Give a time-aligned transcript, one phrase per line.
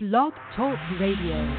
[0.00, 1.56] Blog Talk Radio.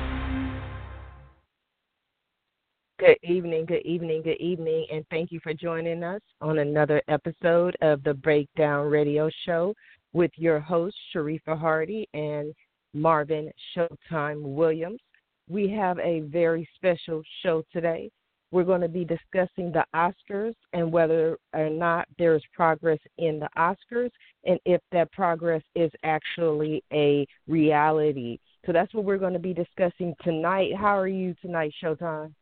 [2.97, 7.75] Good evening, good evening, good evening, and thank you for joining us on another episode
[7.81, 9.73] of the Breakdown Radio Show
[10.13, 12.55] with your hosts, Sharifa Hardy and
[12.93, 15.01] Marvin Showtime Williams.
[15.49, 18.09] We have a very special show today.
[18.51, 23.39] We're going to be discussing the Oscars and whether or not there is progress in
[23.39, 24.11] the Oscars
[24.45, 28.39] and if that progress is actually a reality.
[28.65, 30.75] So that's what we're going to be discussing tonight.
[30.75, 32.33] How are you tonight, Showtime?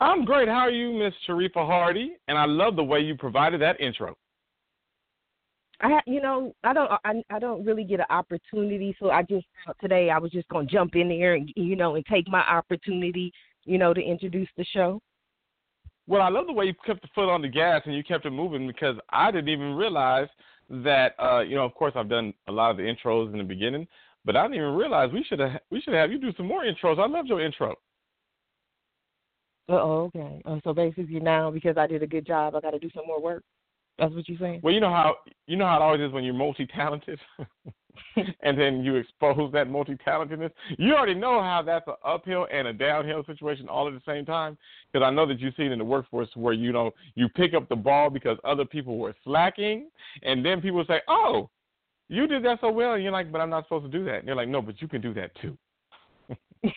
[0.00, 0.48] I'm great.
[0.48, 2.16] How are you, Miss Sharifa Hardy?
[2.28, 4.16] And I love the way you provided that intro.
[5.82, 9.46] I, you know, I don't, I, I don't really get an opportunity, so I just
[9.80, 13.32] today I was just gonna jump in there and you know and take my opportunity,
[13.64, 15.00] you know, to introduce the show.
[16.06, 18.26] Well, I love the way you kept the foot on the gas and you kept
[18.26, 20.28] it moving because I didn't even realize
[20.68, 23.44] that, uh, you know, of course I've done a lot of the intros in the
[23.44, 23.86] beginning,
[24.24, 26.64] but I didn't even realize we should have we should have you do some more
[26.64, 26.98] intros.
[26.98, 27.76] I loved your intro.
[29.68, 30.42] Oh, okay.
[30.46, 33.06] Oh, so basically now because I did a good job, I got to do some
[33.06, 33.44] more work.
[34.00, 34.60] That's what you're saying.
[34.62, 37.20] Well, you know how you know how it always is when you're multi-talented,
[38.42, 40.50] and then you expose that multi-talentedness.
[40.78, 44.24] You already know how that's an uphill and a downhill situation all at the same
[44.24, 44.56] time.
[44.90, 47.68] Because I know that you've seen in the workforce where you know you pick up
[47.68, 49.90] the ball because other people were slacking,
[50.22, 51.50] and then people say, "Oh,
[52.08, 54.20] you did that so well," and you're like, "But I'm not supposed to do that."
[54.20, 55.58] And you're like, "No, but you can do that too."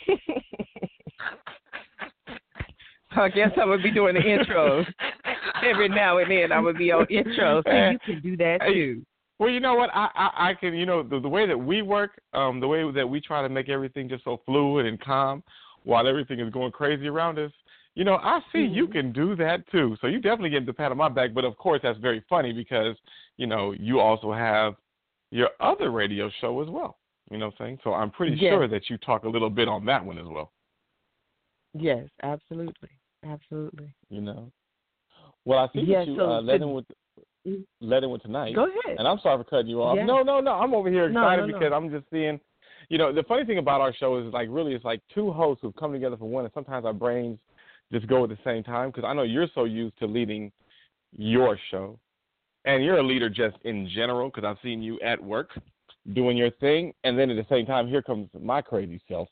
[3.15, 4.85] I guess I would be doing the intros
[5.63, 6.51] every now and then.
[6.51, 9.05] I would be on intros, so you can do that too.
[9.39, 9.89] Well, you know what?
[9.93, 10.73] I I, I can.
[10.73, 13.49] You know the, the way that we work, um, the way that we try to
[13.49, 15.43] make everything just so fluid and calm,
[15.83, 17.51] while everything is going crazy around us.
[17.95, 18.73] You know, I see mm-hmm.
[18.73, 19.95] you can do that too.
[20.01, 21.33] So you definitely get the pat on my back.
[21.33, 22.95] But of course, that's very funny because
[23.37, 24.75] you know you also have
[25.31, 26.97] your other radio show as well.
[27.31, 27.79] You know what I'm saying?
[27.83, 28.51] So I'm pretty yes.
[28.51, 30.51] sure that you talk a little bit on that one as well.
[31.73, 32.89] Yes, absolutely.
[33.25, 33.93] Absolutely.
[34.09, 34.51] You know.
[35.45, 36.85] Well, I think yeah, that you so uh, led in with
[37.81, 38.55] led in with tonight.
[38.55, 38.97] Go ahead.
[38.97, 39.97] And I'm sorry for cutting you off.
[39.97, 40.05] Yeah.
[40.05, 40.51] No, no, no.
[40.51, 41.75] I'm over here excited no, no, because no.
[41.75, 42.39] I'm just seeing.
[42.89, 45.61] You know, the funny thing about our show is like really it's like two hosts
[45.61, 47.39] who've come together for one, and sometimes our brains
[47.91, 48.89] just go at the same time.
[48.89, 50.51] Because I know you're so used to leading
[51.11, 51.97] your show,
[52.65, 54.29] and you're a leader just in general.
[54.29, 55.49] Because I've seen you at work
[56.13, 59.27] doing your thing, and then at the same time, here comes my crazy self.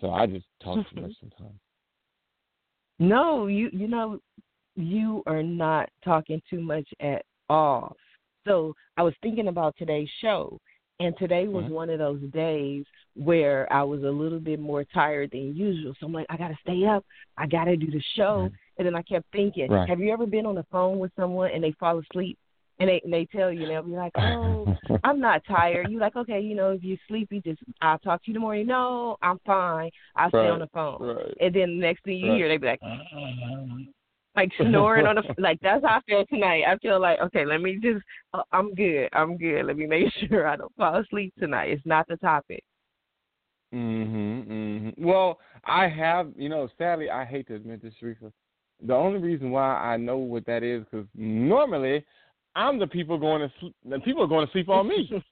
[0.00, 1.58] So I just talk too much sometimes.
[2.98, 4.20] No, you you know,
[4.76, 7.96] you are not talking too much at all.
[8.46, 10.58] So I was thinking about today's show,
[11.00, 11.74] and today was mm-hmm.
[11.74, 12.84] one of those days
[13.14, 15.94] where I was a little bit more tired than usual.
[15.98, 17.04] So I'm like, I gotta stay up,
[17.36, 18.46] I gotta do the show.
[18.46, 18.54] Mm-hmm.
[18.78, 19.88] And then I kept thinking, right.
[19.88, 22.38] have you ever been on the phone with someone and they fall asleep?
[22.78, 26.00] And they and they tell you, and they'll be like, "Oh, I'm not tired." You
[26.00, 28.62] like, okay, you know, if you're sleepy, just I'll talk to you tomorrow.
[28.62, 29.90] No, I'm fine.
[30.16, 31.00] I'll stay on the phone.
[31.00, 31.36] Right.
[31.38, 32.38] And then the next thing you right.
[32.38, 32.80] hear, they be like,
[34.36, 35.58] like snoring on the like.
[35.62, 36.64] That's how I feel tonight.
[36.66, 38.02] I feel like, okay, let me just,
[38.34, 39.08] uh, I'm good.
[39.12, 39.64] I'm good.
[39.64, 41.70] Let me make sure I don't fall asleep tonight.
[41.70, 42.62] It's not the topic.
[43.74, 44.46] Mhm.
[44.46, 44.98] Mhm.
[44.98, 48.32] Well, I have, you know, sadly, I hate to admit this, Sharifa.
[48.84, 52.04] The only reason why I know what that is because normally
[52.54, 53.74] I'm the people going to sleep.
[53.88, 55.22] The people are going to sleep on me.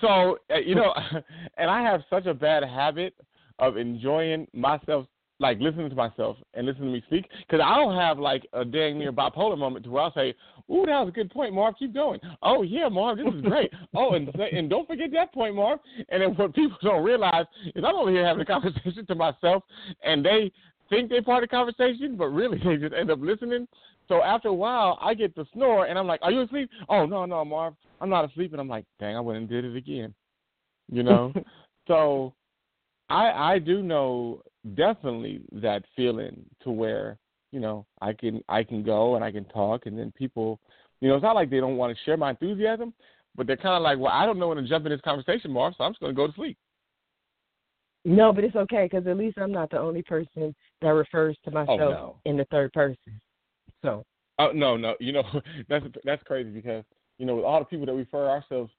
[0.00, 0.94] so uh, you know,
[1.56, 3.14] and I have such a bad habit
[3.58, 5.06] of enjoying myself,
[5.42, 8.64] like listening to myself and listening to me speak, because I don't have like a
[8.64, 10.34] dang near bipolar moment to where I'll say,
[10.70, 11.74] "Ooh, that was a good point, Marv.
[11.78, 13.70] Keep going." Oh yeah, Marv, this is great.
[13.94, 15.80] oh, and and don't forget that point, Marv.
[16.08, 17.44] And then what people don't realize
[17.74, 19.64] is I'm over here having a conversation to myself,
[20.02, 20.50] and they
[20.88, 23.66] think they're part of the conversation, but really they just end up listening.
[24.08, 27.04] So after a while, I get to snore, and I'm like, "Are you asleep?" Oh
[27.04, 28.52] no, no, Marv, I'm not asleep.
[28.52, 30.14] And I'm like, "Dang, I went and did it again,"
[30.90, 31.32] you know.
[31.88, 32.32] so
[33.10, 34.42] I I do know
[34.74, 37.18] definitely that feeling to where
[37.50, 40.60] you know I can I can go and I can talk, and then people,
[41.00, 42.94] you know, it's not like they don't want to share my enthusiasm,
[43.36, 45.50] but they're kind of like, "Well, I don't know when to jump in this conversation,
[45.50, 46.56] Marv, so I'm just going to go to sleep."
[48.04, 51.50] No, but it's okay because at least I'm not the only person that refers to
[51.50, 52.16] oh, myself oh, no.
[52.24, 53.20] in the third person.
[53.82, 54.04] So.
[54.38, 55.22] Oh no, no, you know
[55.68, 56.84] that's that's crazy because
[57.18, 58.72] you know with all the people that refer ourselves,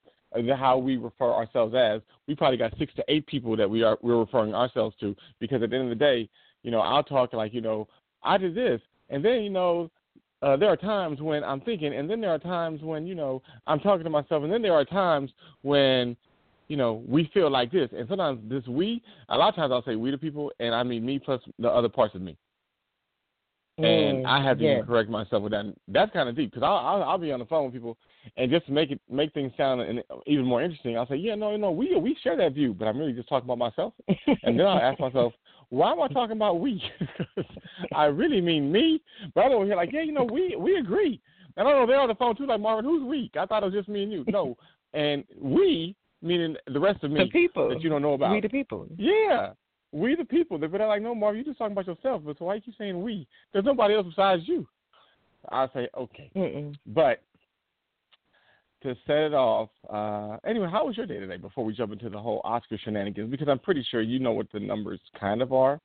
[0.55, 3.97] how we refer ourselves as, we probably got six to eight people that we are
[4.01, 6.29] we're referring ourselves to because at the end of the day,
[6.63, 7.87] you know, I'll talk like you know
[8.23, 9.91] I did this, and then you know
[10.41, 13.41] uh, there are times when I'm thinking, and then there are times when you know
[13.67, 15.31] I'm talking to myself, and then there are times
[15.61, 16.17] when
[16.67, 19.83] you know we feel like this, and sometimes this we, a lot of times I'll
[19.83, 22.37] say we to people, and I mean me plus the other parts of me.
[23.77, 24.81] And Mm, I have to yeah.
[24.83, 25.73] correct myself with that.
[25.87, 27.97] That's kind of deep because I'll, I'll I'll be on the phone with people,
[28.37, 31.55] And just to make it make things sound even more interesting, I'll say, yeah, no,
[31.57, 33.93] no, we we share that view, but I'm really just talking about myself.
[34.43, 35.33] and then I'll ask myself,
[35.69, 36.81] why am I talking about we?
[37.95, 39.01] I really mean me.
[39.35, 41.21] But I'm over here like, yeah, you know, we we agree.
[41.57, 43.29] And I don't know they're on the phone too, like Marvin, who's we?
[43.39, 44.23] I thought it was just me and you.
[44.27, 44.57] No,
[44.93, 48.31] and we meaning the rest of me the people that you don't know about.
[48.31, 48.87] We the people.
[48.97, 49.51] Yeah.
[49.91, 50.57] We the people.
[50.57, 52.23] But they're like, no, Marvin, you're just talking about yourself.
[52.25, 53.27] But so why you keep saying we?
[53.51, 54.67] There's nobody else besides you.
[55.51, 56.31] I say okay.
[56.35, 56.75] Mm-mm.
[56.87, 57.21] But
[58.83, 61.37] to set it off, uh, anyway, how was your day today?
[61.37, 64.47] Before we jump into the whole Oscar shenanigans, because I'm pretty sure you know what
[64.51, 65.79] the numbers kind of are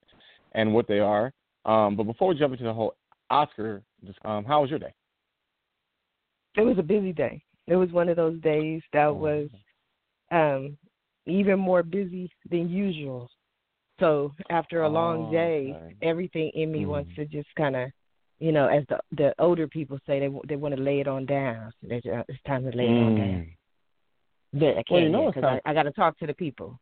[0.52, 1.32] and what they are.
[1.64, 2.94] Um, but before we jump into the whole
[3.30, 3.82] Oscar,
[4.24, 4.92] um, how was your day?
[6.56, 7.42] It was a busy day.
[7.66, 9.48] It was one of those days that oh, was
[10.30, 10.76] um,
[11.26, 13.30] even more busy than usual.
[14.00, 15.94] So after a long oh, day, okay.
[16.02, 16.90] everything in me mm-hmm.
[16.90, 17.90] wants to just kind of,
[18.38, 21.26] you know, as the the older people say, they they want to lay it on
[21.26, 21.72] down.
[21.80, 23.06] So uh, it's time to lay it mm.
[23.06, 23.50] on down.
[24.52, 25.44] But I can't well, you know because.
[25.44, 26.78] I, I got to talk to the people.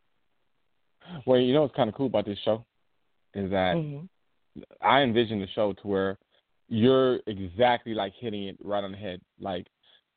[1.25, 2.65] Well, you know what's kind of cool about this show
[3.35, 4.07] is that mm-hmm.
[4.81, 6.19] I envision the show to where
[6.69, 9.21] you're exactly like hitting it right on the head.
[9.41, 9.67] Like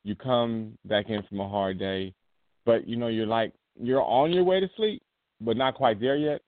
[0.04, 2.14] you come back in from a hard day,
[2.66, 5.02] but you know you're like you're on your way to sleep,
[5.42, 6.42] but not quite there yet.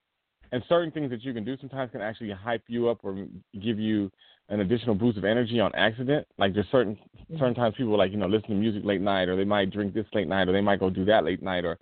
[0.50, 3.26] And certain things that you can do sometimes can actually hype you up or
[3.62, 4.10] give you
[4.52, 6.26] an additional boost of energy on accident.
[6.38, 6.98] Like there's certain
[7.38, 9.94] certain times people like you know listen to music late night, or they might drink
[9.94, 11.78] this late night, or they might go do that late night, or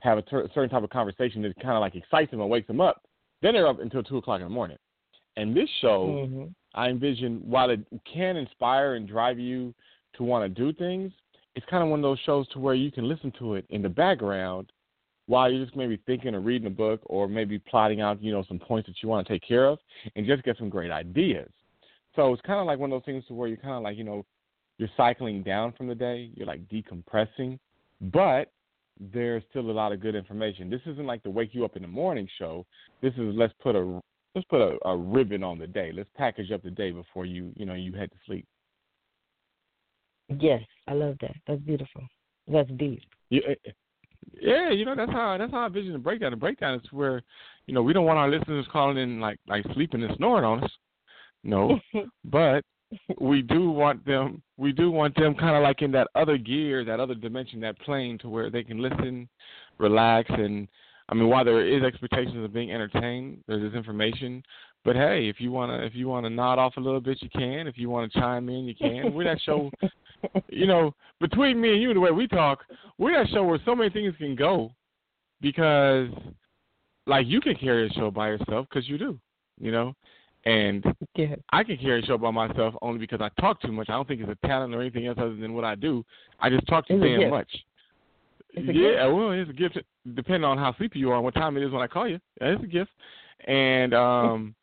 [0.00, 2.66] have a ter- certain type of conversation that kind of like excites them and wakes
[2.66, 3.02] them up.
[3.42, 4.78] Then they're up until two o'clock in the morning.
[5.36, 6.44] And this show, mm-hmm.
[6.74, 7.80] I envision, while it
[8.10, 9.74] can inspire and drive you
[10.16, 11.12] to want to do things,
[11.54, 13.82] it's kind of one of those shows to where you can listen to it in
[13.82, 14.72] the background
[15.26, 18.44] while you're just maybe thinking or reading a book or maybe plotting out, you know,
[18.48, 19.78] some points that you want to take care of
[20.16, 21.50] and just get some great ideas.
[22.16, 23.96] So it's kind of like one of those things to where you're kind of like,
[23.96, 24.24] you know,
[24.78, 27.58] you're cycling down from the day, you're like decompressing,
[28.00, 28.50] but
[29.12, 30.70] there's still a lot of good information.
[30.70, 32.64] This isn't like the wake you up in the morning show.
[33.02, 34.00] This is let's put a
[34.34, 35.92] let's put a, a ribbon on the day.
[35.92, 38.46] Let's package up the day before you you know you head to sleep.
[40.40, 41.34] Yes, I love that.
[41.46, 42.02] That's beautiful.
[42.48, 43.02] That's deep.
[43.30, 43.70] Yeah, eh, eh,
[44.40, 46.30] yeah, you know that's how that's how I vision the breakdown.
[46.30, 47.22] The breakdown is where,
[47.66, 50.64] you know, we don't want our listeners calling in like like sleeping and snoring on
[50.64, 50.70] us.
[51.44, 51.78] No,
[52.24, 52.64] but
[53.20, 54.42] we do want them.
[54.56, 57.78] We do want them kind of like in that other gear, that other dimension, that
[57.80, 59.28] plane, to where they can listen,
[59.78, 60.68] relax, and
[61.08, 64.42] I mean, while there is expectations of being entertained, there's this information.
[64.84, 67.66] But hey, if you wanna if you wanna nod off a little bit, you can.
[67.66, 69.12] If you wanna chime in, you can.
[69.14, 69.70] We're that show
[70.48, 72.60] you know, between me and you, the way we talk,
[72.98, 74.72] we're that show where so many things can go
[75.40, 76.08] because,
[77.06, 79.18] like, you can carry a show by yourself because you do,
[79.60, 79.94] you know,
[80.46, 81.36] and yeah.
[81.52, 83.88] I can carry a show by myself only because I talk too much.
[83.88, 86.04] I don't think it's a talent or anything else other than what I do.
[86.40, 87.50] I just talk too damn much.
[88.54, 89.14] Yeah, gift.
[89.14, 89.78] well, it's a gift
[90.14, 92.20] depending on how sleepy you are and what time it is when I call you.
[92.40, 92.90] It's a gift,
[93.46, 94.54] and um,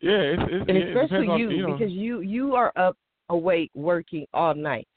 [0.00, 2.96] yeah, it's, it's and especially on, you, you know, because you you are up
[3.28, 4.88] awake working all night.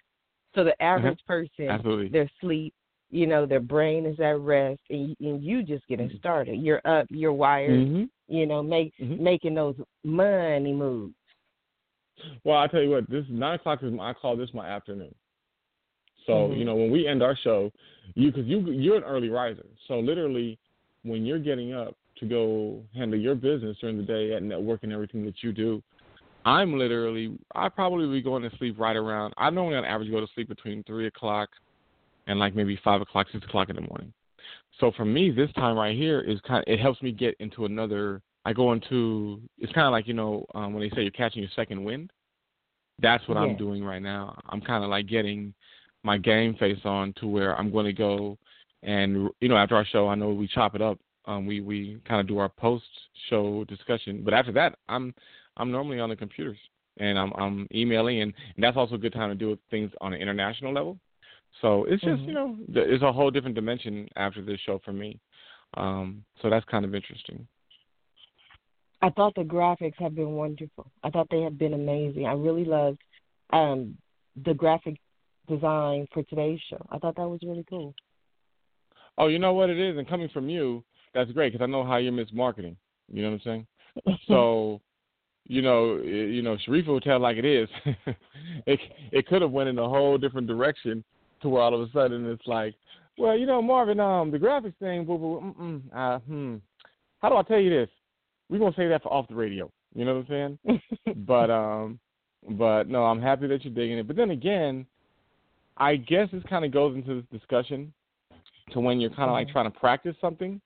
[0.55, 1.33] So the average mm-hmm.
[1.33, 2.09] person, Absolutely.
[2.09, 2.73] their sleep,
[3.11, 6.17] you know, their brain is at rest, and, and you just getting mm-hmm.
[6.17, 6.55] started.
[6.61, 8.03] You're up, you're wired, mm-hmm.
[8.33, 9.21] you know, make mm-hmm.
[9.21, 11.13] making those money moves.
[12.43, 15.13] Well, I tell you what, this nine o'clock is I call this my afternoon.
[16.25, 16.57] So Mhm.
[16.57, 17.71] you know when we end our show,
[18.15, 20.57] you because you you're an early riser, so literally
[21.03, 24.93] when you're getting up to go handle your business during the day at network and
[24.93, 25.81] everything that you do,
[26.45, 29.33] I'm literally I probably be going to sleep right around.
[29.37, 31.49] I normally on average go to sleep between three o'clock
[32.27, 34.13] and like maybe five o'clock, six o'clock in the morning.
[34.79, 36.63] So for me, this time right here is kind.
[36.67, 38.21] Of, it helps me get into another.
[38.45, 39.41] I go into.
[39.57, 42.11] It's kind of like you know um, when they say you're catching your second wind.
[42.99, 43.41] That's what Yeah.
[43.41, 44.39] I'm doing right now.
[44.49, 45.53] I'm kind of like getting
[46.03, 48.37] my game face on to where I'm going to go
[48.83, 50.99] and you know after our show, I know we chop it up.
[51.25, 52.85] Um, we we kind of do our post
[53.29, 55.13] show discussion, but after that, I'm
[55.57, 56.57] I'm normally on the computers
[56.97, 60.13] and I'm I'm emailing, and, and that's also a good time to do things on
[60.13, 60.97] an international level.
[61.59, 62.27] So it's just Mhm.
[62.27, 65.19] you know it's a whole different dimension after this show for me.
[65.75, 67.47] Um, so that's kind of interesting.
[69.01, 70.91] I thought the graphics have been wonderful.
[71.03, 72.27] I thought they have been amazing.
[72.27, 73.01] I really loved
[73.51, 73.97] um,
[74.45, 74.97] the graphic
[75.47, 76.85] design for today's show.
[76.91, 77.95] I thought that was really cool.
[79.17, 81.83] Oh, you know what it is, and coming from you, that's great because I know
[81.83, 82.75] how you're mismarketing.
[83.11, 83.65] You know what I'm
[84.05, 84.17] saying?
[84.27, 84.81] So,
[85.47, 87.67] you know, you know, Sharifa will tell like it is.
[88.65, 88.79] it
[89.11, 91.03] it could have went in a whole different direction
[91.41, 92.75] to where all of a sudden it's like,
[93.17, 96.55] well, you know, Marvin, um, the graphics thing, boo, boo, mm, uh, hmm.
[97.19, 97.89] How do I tell you this?
[98.49, 99.71] We're gonna say that for off the radio.
[99.93, 100.81] You know what I'm saying?
[101.27, 101.99] but um,
[102.57, 104.07] but no, I'm happy that you're digging it.
[104.07, 104.85] But then again,
[105.77, 107.93] I guess this kind of goes into this discussion
[108.71, 109.51] to when you're kind of like Mhm.
[109.51, 110.59] trying to practice something,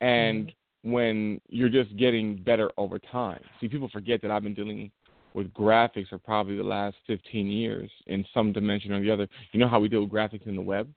[0.00, 3.40] and when you're just getting better over time.
[3.60, 4.90] See, people forget that I've been dealing
[5.34, 9.28] with graphics for probably the last 15 years in some dimension or the other.
[9.52, 10.88] You know how we deal with graphics in the web,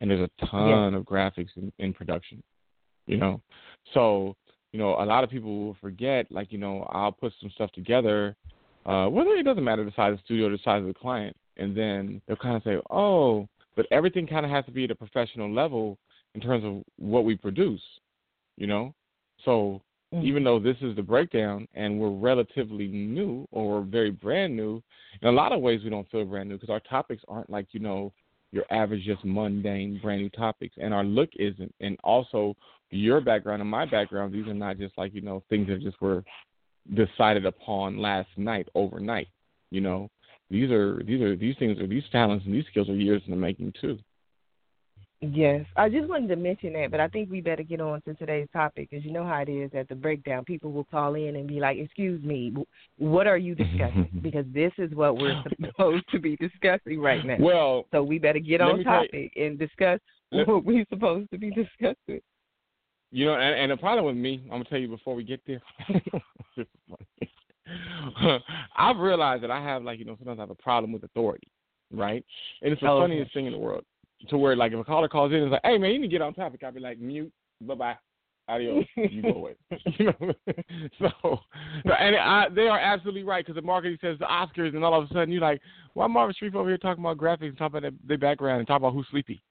[0.00, 2.42] and there's a ton of graphics in, in production.
[3.06, 3.40] You know,
[3.92, 4.34] so
[4.72, 6.30] you know a lot of people will forget.
[6.30, 8.36] Like you know, I'll put some stuff together.
[8.86, 10.94] Uh, whether it doesn't matter the size of the studio or the size of the
[10.94, 14.84] client, and then they'll kind of say, "Oh, but everything kind of has to be
[14.84, 15.98] at a professional level
[16.34, 17.82] in terms of what we produce."
[18.56, 18.94] You know,
[19.44, 19.82] so
[20.14, 20.24] Mhm.
[20.24, 24.82] even though this is the breakdown and we're relatively new or very brand new,
[25.20, 27.66] in a lot of ways we don't feel brand new because our topics aren't like,
[27.72, 28.12] you know,
[28.52, 30.76] your average, just mundane, brand new topics.
[30.80, 31.74] And our look isn't.
[31.80, 32.54] And also,
[32.90, 36.00] your background and my background, these are not just like, you know, things that just
[36.00, 36.22] were
[36.94, 39.28] decided upon last night, overnight.
[39.70, 40.10] You know,
[40.50, 43.32] these are, these are, these things are, these talents and these skills are years in
[43.32, 43.98] the making too.
[45.32, 48.14] Yes, I just wanted to mention that, but I think we better get on to
[48.14, 50.44] today's topic because you know how it is at the breakdown.
[50.44, 52.52] People will call in and be like, "Excuse me,
[52.98, 57.36] what are you discussing?" because this is what we're supposed to be discussing right now.
[57.40, 59.98] Well, so we better get on tell you- topic and discuss
[60.30, 62.20] Let- what we're supposed to be discussing.
[63.10, 65.40] You know, and, and the problem with me, I'm gonna tell you before we get
[65.46, 65.62] there.
[65.88, 66.02] this
[66.56, 68.42] is funny.
[68.76, 71.46] I've realized that I have like you know sometimes I have a problem with authority,
[71.92, 72.24] right?
[72.62, 73.04] And it's the Oh, okay.
[73.12, 73.84] funniest thing in the world.
[74.28, 76.08] To where like if a caller calls in and is like, "Hey man, you need
[76.08, 77.96] to get on topic," I'll be like, "Mute, bye bye,
[78.48, 79.54] adios, you go away."
[79.98, 80.32] you know,
[81.20, 81.38] so
[81.84, 85.04] and I, they are absolutely right because the marketing says the Oscars, and all of
[85.04, 85.60] a sudden you're like,
[85.94, 88.86] "Why Marvin Streep over here talking about graphics and talking about their background and talking
[88.86, 89.42] about who's sleepy?"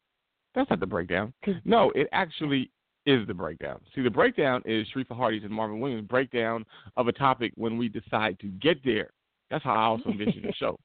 [0.56, 1.34] That's not the breakdown.
[1.66, 2.72] No, it actually
[3.06, 3.80] is the breakdown.
[3.96, 6.66] See, the breakdown is Sharifa Hardy's and Marvin Williams' breakdown
[6.96, 9.10] of a topic when we decide to get there.
[9.50, 10.80] That's how I also envision the show.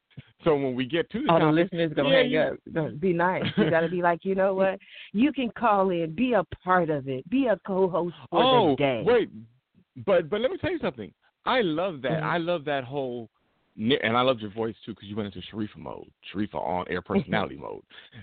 [0.44, 3.00] So when we get to the All the listeners gonna yeah, hang you- up.
[3.00, 3.44] Be nice.
[3.56, 4.78] You gotta be like, you know what?
[5.12, 8.76] You can call in, be a part of it, be a co-host for oh, the
[8.76, 9.02] day.
[9.04, 9.30] wait,
[10.06, 11.12] but but let me tell you something.
[11.44, 12.22] I love that.
[12.22, 12.22] Mhm.
[12.22, 13.30] I love that whole,
[13.76, 17.02] and I loved your voice too because you went into Sharifa mode, Sharifa on air
[17.02, 17.82] personality mode.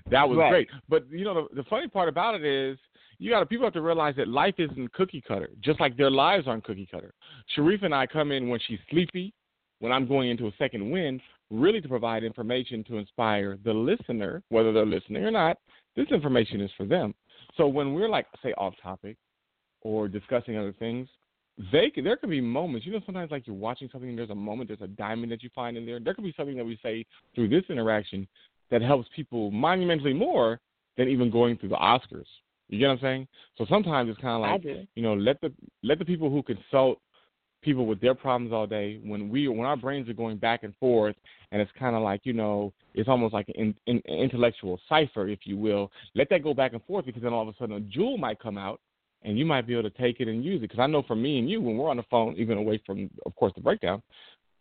[0.10, 0.50] That was Right.
[0.52, 0.68] great.
[0.88, 2.78] But you know the, the funny part about it is
[3.18, 6.12] you got to people have to realize that life isn't cookie cutter, just like their
[6.12, 7.14] lives aren't cookie cutter.
[7.58, 9.34] Sharifa and I come in when she's sleepy,
[9.80, 11.22] when I'm going into a second wind,
[11.52, 15.58] really to provide information to inspire the listener, whether they're listening or not.
[15.96, 17.14] This information is for them.
[17.56, 19.18] So when we're like, say, off topic
[19.82, 21.08] or discussing other things,
[21.72, 22.86] they could, there could be moments.
[22.86, 25.42] You know, sometimes like you're watching something and there's a moment, there's a diamond that
[25.42, 26.00] you find in there.
[26.00, 28.28] There could be something that we say through this interaction
[28.72, 30.60] that helps people monumentally more
[30.98, 32.26] than even going through the Oscars.
[32.68, 33.28] You get what I'm saying?
[33.58, 37.00] So sometimes it's kind of like you know, let the let the people who consult
[37.66, 40.74] people with their problems all day when we when our brains are going back and
[40.78, 41.16] forth
[41.52, 45.40] and it's kind of like you know it's almost like an, an intellectual cipher if
[45.44, 47.80] you will let that go back and forth because then all of a sudden a
[47.82, 48.80] jewel might come out
[49.24, 51.16] and you might be able to take it and use it because i know for
[51.16, 54.02] me and you when we're on the phone even away from of course the breakdown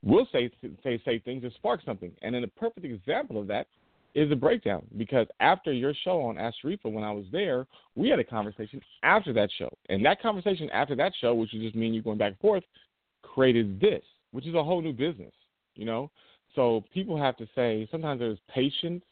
[0.02, 0.50] we'll say
[0.82, 3.66] say say things that spark something and then a perfect example of that
[4.14, 8.20] is a breakdown because after your show on Ask when I was there, we had
[8.20, 9.68] a conversation after that show.
[9.88, 12.38] And that conversation after that show, which was just me and you going back and
[12.38, 12.62] forth,
[13.34, 14.02] created this,
[14.32, 15.32] which is a whole new business,
[15.76, 16.10] you know?
[16.54, 19.02] So people have to say sometimes there's patience.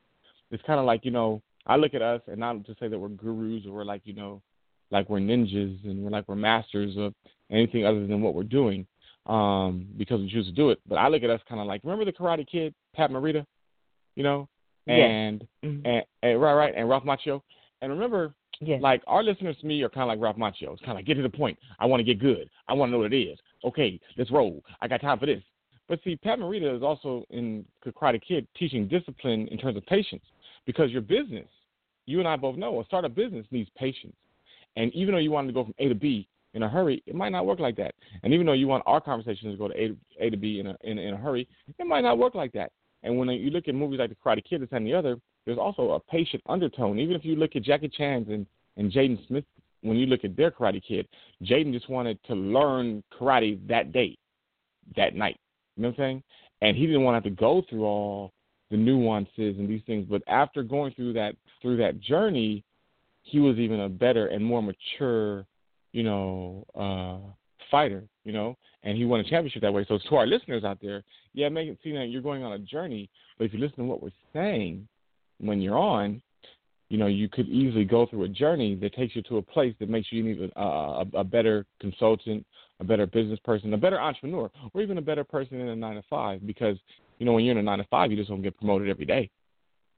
[0.51, 2.99] It's kind of like, you know, I look at us and not to say that
[2.99, 4.43] we're gurus or we're like, you know,
[4.91, 7.15] like we're ninjas and we're like we're masters of
[7.51, 8.87] anything other than what we're doing
[9.27, 10.81] um, because we choose to do it.
[10.87, 13.45] But I look at us kind of like, remember the Karate Kid, Pat Morita?
[14.17, 14.49] You know?
[14.87, 15.09] Yes.
[15.11, 15.83] And, Mhm.
[15.87, 17.41] and, and right, right, and Ralph Macchio.
[17.81, 18.81] And remember, Yes.
[18.83, 20.73] like our listeners to me are kind of like Ralph Macchio.
[20.73, 21.59] It's kind of like get to the point.
[21.81, 22.49] I want to get good.
[22.69, 23.39] I want to know what it is.
[23.65, 24.63] Okay, let's roll.
[24.81, 25.43] I got time for this.
[25.89, 30.23] But see, Pat Morita is also in Karate Kid teaching discipline in terms of patience
[30.65, 31.49] because your business,
[32.07, 34.15] you and I both know, a startup business needs patience.
[34.77, 37.15] And even though you wanted to go from A to B in a hurry, it
[37.15, 37.95] might not work like that.
[38.23, 40.61] And even though you want our conversation to go to A to, a, to B
[40.61, 42.73] in a, in, in a hurry, it might not work like that.
[43.03, 45.59] And when you look at movies like The Karate Kid, this and the other, there's
[45.59, 46.99] also a patient undertone.
[46.99, 49.45] Even if you look at Jackie Chan's and, and Jaden Smith,
[49.83, 51.07] when you look at their Karate Kid,
[51.43, 54.17] Jaden just wanted to learn karate that day,
[54.97, 55.39] that night.
[55.77, 56.23] You know what I'm saying?
[56.63, 58.33] And he didn't want to have to go through all
[58.71, 60.07] the nuances and these things.
[60.09, 62.65] But after going through that through that journey,
[63.23, 65.45] he was even a better and more mature,
[65.93, 67.19] you know, uh,
[67.71, 68.05] fighter.
[68.25, 69.85] You know, and he won a championship that way.
[69.89, 71.03] So to our listeners out there,
[71.35, 73.85] yeah, make it seem that you're going on a journey, but if you listen to
[73.85, 74.87] what we're saying
[75.39, 76.23] when you're on,
[76.93, 79.75] you know, you could easily go through a journey that takes you to a place
[79.81, 82.45] that makes you even a, a, a better consultant,
[82.81, 85.95] a better business person, a better entrepreneur, or even a better person in a nine
[85.95, 86.47] to five.
[86.47, 86.77] Because
[87.19, 89.07] you know, when you're in a nine to five, you just don't get promoted every
[89.07, 89.31] day.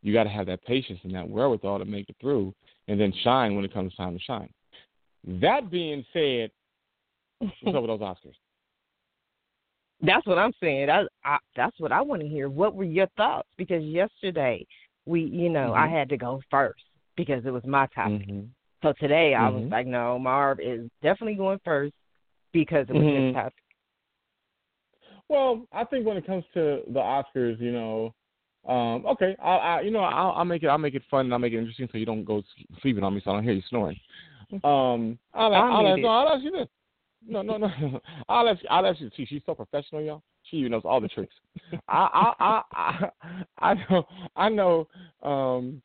[0.02, 2.54] you got to have that patience and that wherewithal to make it through,
[2.86, 4.50] and then shine when it comes time to shine.
[5.40, 6.52] That being said,
[7.40, 8.36] what's up with those Oscars?
[10.00, 10.90] That's what I'm saying.
[10.90, 12.50] I, I, that's what I want to hear.
[12.50, 13.48] What were your thoughts?
[13.56, 14.66] Because yesterday
[15.06, 15.84] we, you know, mm-hmm.
[15.84, 16.82] I had to go first
[17.16, 18.26] because it was my topic.
[18.26, 18.40] Mm-hmm.
[18.82, 19.70] So today I was Mhm.
[19.70, 21.94] like, no, Marv is definitely going first
[22.52, 23.54] because it was his topic.
[25.28, 28.14] Well, I think when it comes to the Oscars, you know,
[28.66, 31.32] um, okay, I, I you know, I'll, I'll make it, I'll make it fun and
[31.32, 32.42] I'll make it interesting so you don't go
[32.82, 33.99] sleeping on me, so I don't hear you snoring.
[34.62, 36.68] Um, I'll, I'll, need ask, no, I'll ask you this.
[37.26, 38.00] No, no, no.
[38.28, 39.11] I'll ask, I'll ask you.
[39.16, 40.23] See, she's so professional, y'all.
[40.54, 41.34] Even knows all the tricks.
[41.88, 43.08] I, I, I,
[43.61, 44.04] I, I know,
[44.37, 44.88] I know.
[45.23, 45.82] Um,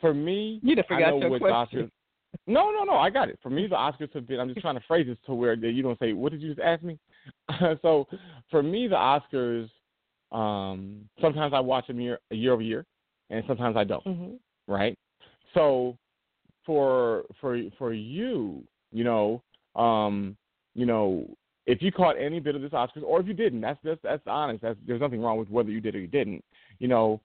[0.00, 1.80] for me, You I know your what question.
[1.80, 1.90] Oscars.
[2.46, 2.94] No, no, no.
[2.94, 3.38] I got it.
[3.42, 4.40] For me, the Oscars have been.
[4.40, 6.48] I'm just trying to phrase this to where that you don't say, "What did you
[6.48, 6.98] just ask me?"
[7.82, 8.06] so,
[8.50, 9.68] for me, the Oscars.
[10.30, 12.86] Um, sometimes I watch them year year over year,
[13.28, 14.02] and sometimes I don't.
[14.02, 14.34] hmm
[14.66, 14.98] Right.
[15.52, 15.98] So,
[16.64, 19.42] for for for you, you know,
[19.76, 20.36] um,
[20.74, 21.26] you know,
[21.66, 24.22] if you caught any bit of this Oscars, or if you didn't, that's that's that's
[24.26, 24.62] honest.
[24.62, 26.44] That's, there's nothing wrong with whether you did or you didn't.
[26.78, 27.20] You know,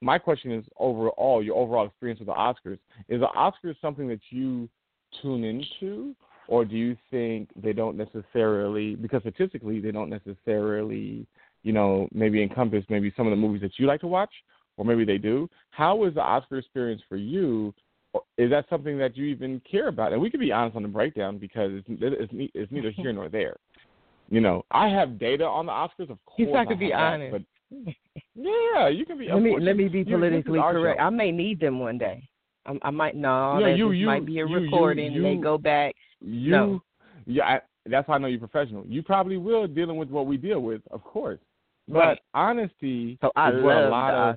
[0.00, 2.78] my question is overall, your overall experience with the Oscars.
[3.08, 4.68] Is the Oscars something that you
[5.22, 6.14] tune into,
[6.48, 11.26] or do you think they don't necessarily, because statistically they don't necessarily,
[11.62, 14.32] you know, maybe encompass maybe some of the movies that you like to watch,
[14.76, 15.48] or maybe they do.
[15.70, 17.74] How is the Oscar experience for you?
[18.38, 20.12] Is that something that you even care about?
[20.12, 23.28] And we could be honest on the breakdown because it's it's, it's neither here nor
[23.28, 23.56] there.
[24.30, 26.38] You know, I have data on the Oscars, of course.
[26.38, 27.32] You I could I be have that, honest.
[27.32, 27.94] but
[28.34, 29.28] yeah, you can be.
[29.28, 30.98] Let me let me be you- politically correct.
[30.98, 31.04] show.
[31.04, 32.28] I may need them one day.
[32.66, 33.58] I, I might no.
[33.58, 35.14] Yeah, you- you- might be a you- you- recording.
[35.16, 35.94] and they go back.
[36.20, 36.82] You, No.
[37.26, 38.84] yeah, I, that's how I know you're professional.
[38.86, 41.38] You probably will dealing with what we deal with, of course.
[41.86, 42.18] But Right.
[42.34, 44.36] honesty So I is where a lot of.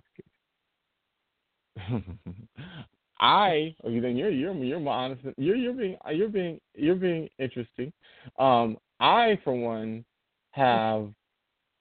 [3.20, 5.22] I okay, then you're you're you're more honest.
[5.38, 7.94] You're you're being you're being you're being interesting.
[8.40, 10.06] Um, I for one
[10.52, 11.10] have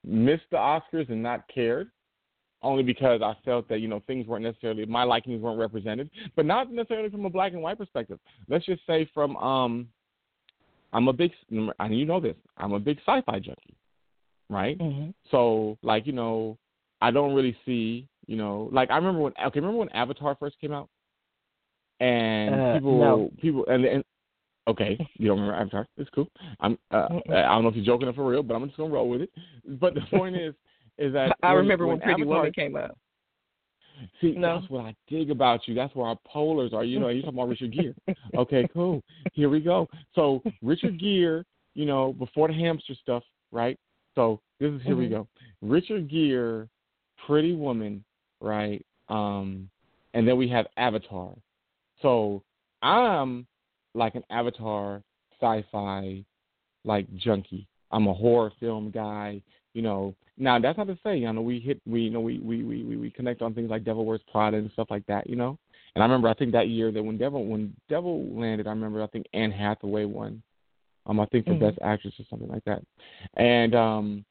[0.05, 1.91] missed the Oscars and not cared,
[2.63, 6.47] only because I felt that you know things weren't necessarily my likings weren't represented, but
[6.47, 8.19] not necessarily from a black and white perspective.
[8.49, 9.89] Let's just say from um,
[10.93, 12.37] I'm a big and you know this.
[12.57, 13.77] I'm a big sci-fi junkie,
[14.49, 14.79] right?
[14.79, 15.15] Mhm.
[15.31, 16.59] So like you know,
[17.01, 20.59] I don't really see you know like I remember when okay remember when Avatar first
[20.61, 20.89] came out,
[22.01, 23.31] and Uh, people no.
[23.41, 24.05] people and and
[24.69, 26.29] okay you don't remember Avatar it's cool
[26.61, 28.93] I'm uh, I don't know if you're joking or for real but I'm just gonna
[28.93, 29.31] roll with it.
[29.81, 30.55] But the point is
[30.99, 32.97] is that I when- remember when, Pretty Avatar, Woman came out.
[34.21, 34.59] See, No.
[34.59, 35.75] that's what I dig about you.
[35.75, 36.85] That's where our polars are.
[36.85, 37.95] You know, you're talking about Richard Gere.
[38.35, 39.03] Okay, cool.
[39.35, 39.89] Here we go.
[40.15, 41.45] So Richard Gere,
[41.75, 43.79] you know, before the hamster stuff, right?
[44.15, 45.11] So this is here we Mhm.
[45.11, 45.29] go.
[45.61, 46.67] Richard Gere,
[47.27, 48.03] Pretty Woman,
[48.41, 48.85] right?
[49.09, 49.69] Um,
[50.15, 51.35] and then we have Avatar.
[52.01, 52.43] So
[52.83, 53.47] I'm
[53.95, 55.03] like an Avatar
[55.41, 56.25] sci-fi
[56.85, 57.67] like junkie.
[57.91, 59.43] I'm a horror film guy.
[59.75, 62.39] You know, now that's not to say, you know, we hit, we, you know, we,
[62.39, 65.37] we, we, we, connect on things like Devil Wears Prada and stuff like that, you
[65.37, 65.59] know.
[65.95, 69.03] And I remember, I think that year that when Devil, when Devil landed, I remember,
[69.03, 70.43] I think Anne Hathaway won.
[71.07, 71.61] Um, I think for Mhm.
[71.61, 72.83] best actress or something like that.
[73.35, 74.25] And um,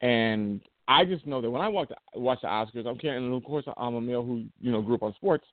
[0.00, 3.64] and I just know that when I watch watch the Oscars, I'm and of course,
[3.76, 5.46] I'm a male who you know grew up on sports.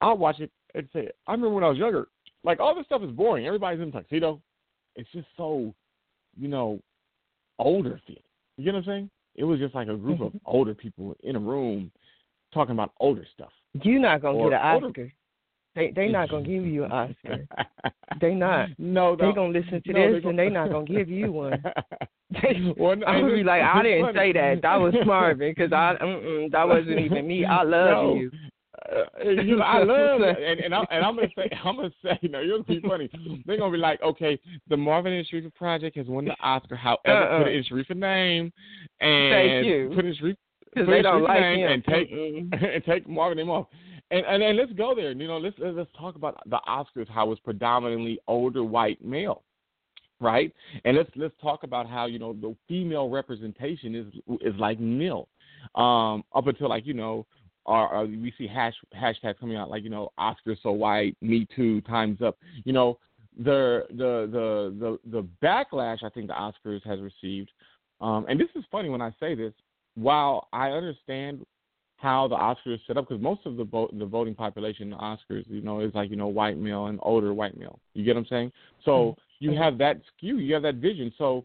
[0.00, 2.08] I'll watch it and say, I remember when I was younger,
[2.44, 3.46] like all this stuff is boring.
[3.46, 4.40] Everybody's in tuxedo.
[4.96, 5.74] It's just so,
[6.38, 6.78] you know,
[7.58, 8.22] older feeling.
[8.56, 9.10] You get what I'm saying?
[9.34, 11.90] It was just like a group of older people in a room
[12.52, 13.50] talking about older stuff.
[13.82, 15.12] You're not gonna Or get an older- Oscar.
[15.74, 17.48] They they not gonna give you an Oscar.
[18.20, 18.68] They not.
[18.78, 19.32] No, They no.
[19.32, 21.62] gonna listen to No, this they and they not gonna give you one.
[22.76, 24.18] Well, no, I'm gonna be like, I didn't funny.
[24.18, 24.62] say that.
[24.62, 27.44] That was Marvin because I mm-mm, that wasn't even me.
[27.44, 28.14] I love No.
[28.16, 28.30] you.
[28.90, 31.90] Uh, you know, I love it, and and, I, and I'm gonna say, I'm gonna
[32.02, 33.10] say, you know, you're gonna be funny.
[33.46, 36.76] They're gonna be like, okay, the Marvin and Sharifa project has won the Oscar.
[36.76, 37.38] However, Uh-uh.
[37.38, 38.52] put it in Sharifa name,
[39.00, 39.92] and Thank you.
[39.94, 40.36] put it in Sharifa,
[40.74, 41.72] put they Sharifa like name him.
[41.72, 42.10] and take
[42.74, 43.66] and take Marvin name off.
[44.10, 45.12] And and then let's go there.
[45.12, 47.08] You know, let's let's let's talk about the Oscars.
[47.08, 49.42] How it's predominantly older white male,
[50.20, 50.52] right?
[50.84, 54.06] And let's let's talk about how you know the female representation is
[54.42, 55.28] is like nil,
[55.74, 57.24] um, up until like you know.
[57.66, 61.46] Our, our, we see hash, hashtags coming out like you know Oscars so white, Me
[61.54, 62.36] Too, Times Up.
[62.64, 62.98] You know
[63.38, 67.50] the the the the the backlash I think the Oscars has received,
[68.00, 69.52] um, and this is funny when I say this.
[69.96, 71.46] While I understand
[71.96, 74.96] how the Oscars set up because most of the vote, the voting population in the
[74.96, 77.78] Oscars, you know, is like you know white male and older white male.
[77.94, 78.52] You get what I'm saying?
[78.84, 81.12] So you have that skew, you have that vision.
[81.16, 81.44] So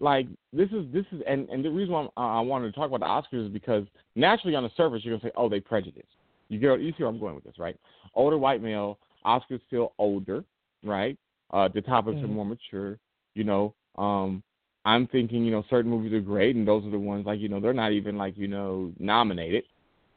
[0.00, 2.90] like this is this is and and the reason why I'm, I wanted to talk
[2.90, 3.84] about the Oscars is because
[4.16, 6.06] naturally on the surface you're gonna say, oh, they prejudice.
[6.48, 7.76] You get you see where I'm going with this, right?
[8.14, 10.44] Older white male, Oscars feel older,
[10.82, 11.16] right?
[11.52, 12.24] Uh, the topics Mhm.
[12.24, 12.98] are more mature.
[13.34, 14.42] You know, um,
[14.84, 17.48] I'm thinking, you know, certain movies are great, and those are the ones like, you
[17.48, 19.64] know, they're not even like, you know, nominated.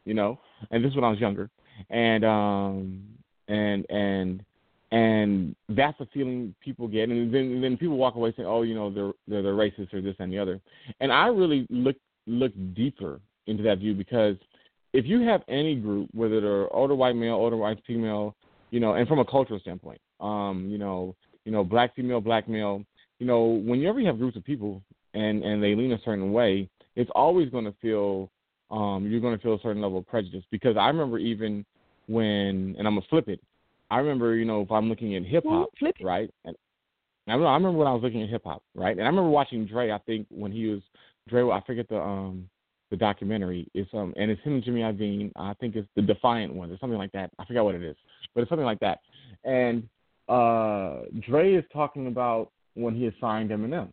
[0.05, 0.39] You know,
[0.71, 1.49] and this is when I was younger,
[1.89, 3.03] and um,
[3.47, 4.43] and and
[4.93, 8.75] and that's the feeling people get, and then then people walk away saying, oh, you
[8.75, 10.61] know, they're they're, they're racist or this and the other,
[10.99, 11.95] and I really look
[12.27, 14.35] look deeper into that view because
[14.93, 18.35] if you have any group, whether they're older white male, older white female,
[18.69, 22.47] you know, and from a cultural standpoint, um, you know, you know, black female, black
[22.47, 22.83] male,
[23.17, 24.79] you know, whenever you have groups of people
[25.15, 28.29] and and they lean a certain way, it's always going to feel
[28.69, 30.43] um, you're going to feel a certain level of prejudice.
[30.51, 31.65] Because I remember even
[32.07, 33.39] when, and I'm gonna flip it.
[33.93, 35.69] I remember, you know, if I'm looking at hip hop,
[36.01, 36.29] right?
[36.45, 36.55] And
[37.27, 38.91] I remember, I remember when I was looking at hip hop, right?
[38.97, 39.91] And I remember watching Dre.
[39.91, 40.81] I think when he was
[41.29, 42.49] Dre, I forget the um
[42.89, 43.67] the documentary.
[43.75, 45.31] It's um and it's him and Jimmy Iovine.
[45.35, 47.29] I think it's the Defiant one or something like that.
[47.37, 47.95] I forgot what it is,
[48.33, 48.99] but it's something like that.
[49.43, 49.87] And
[50.27, 53.89] uh Dre is talking about when he assigned Eminem,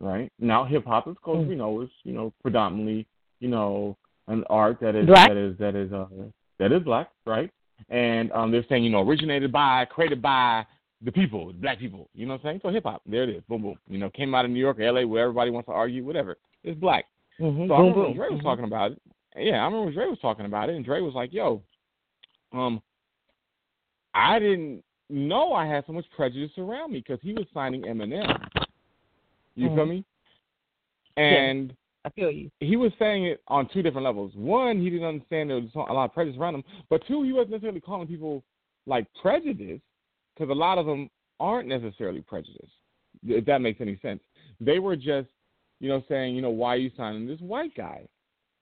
[0.00, 0.30] right?
[0.38, 1.48] Now hip hop, of course, Mm.
[1.48, 3.06] we know is you know predominantly
[3.40, 3.96] you know
[4.28, 5.28] an art that is Black.
[5.28, 6.06] that is that is uh
[6.58, 7.50] that is black, right?
[7.88, 10.64] And um they're saying you know originated by, created by
[11.02, 12.08] the people, black people.
[12.14, 12.60] You know what I'm saying?
[12.62, 13.78] So hip hop, there it is, boom boom.
[13.88, 16.36] You know, came out of New York, or L.A., where everybody wants to argue, whatever.
[16.62, 17.06] It's black.
[17.38, 17.68] Mhm.
[17.68, 18.14] So I remember when.
[18.14, 18.42] Dre was Mhm.
[18.42, 19.02] talking about it.
[19.36, 21.62] Yeah, I remember when Dre was talking about it, and Dre was like, "Yo,
[22.52, 22.80] um,
[24.14, 28.48] I didn't know I had so much prejudice around me because he was signing Eminem.
[29.56, 29.88] You feel Mhm.
[29.88, 30.04] me?
[31.16, 32.50] And I feel you.
[32.60, 34.32] he was saying it on two different levels.
[34.34, 37.32] One, he didn't understand there was a lot of prejudice around him, but two, he
[37.32, 38.44] wasn't necessarily calling people
[38.86, 39.80] like prejudice
[40.34, 41.08] because a lot of them
[41.40, 42.72] aren't necessarily prejudiced.
[43.26, 44.20] If that makes any sense,
[44.60, 45.28] they were just,
[45.80, 48.06] you know, saying, you know, why are you signing this white guy?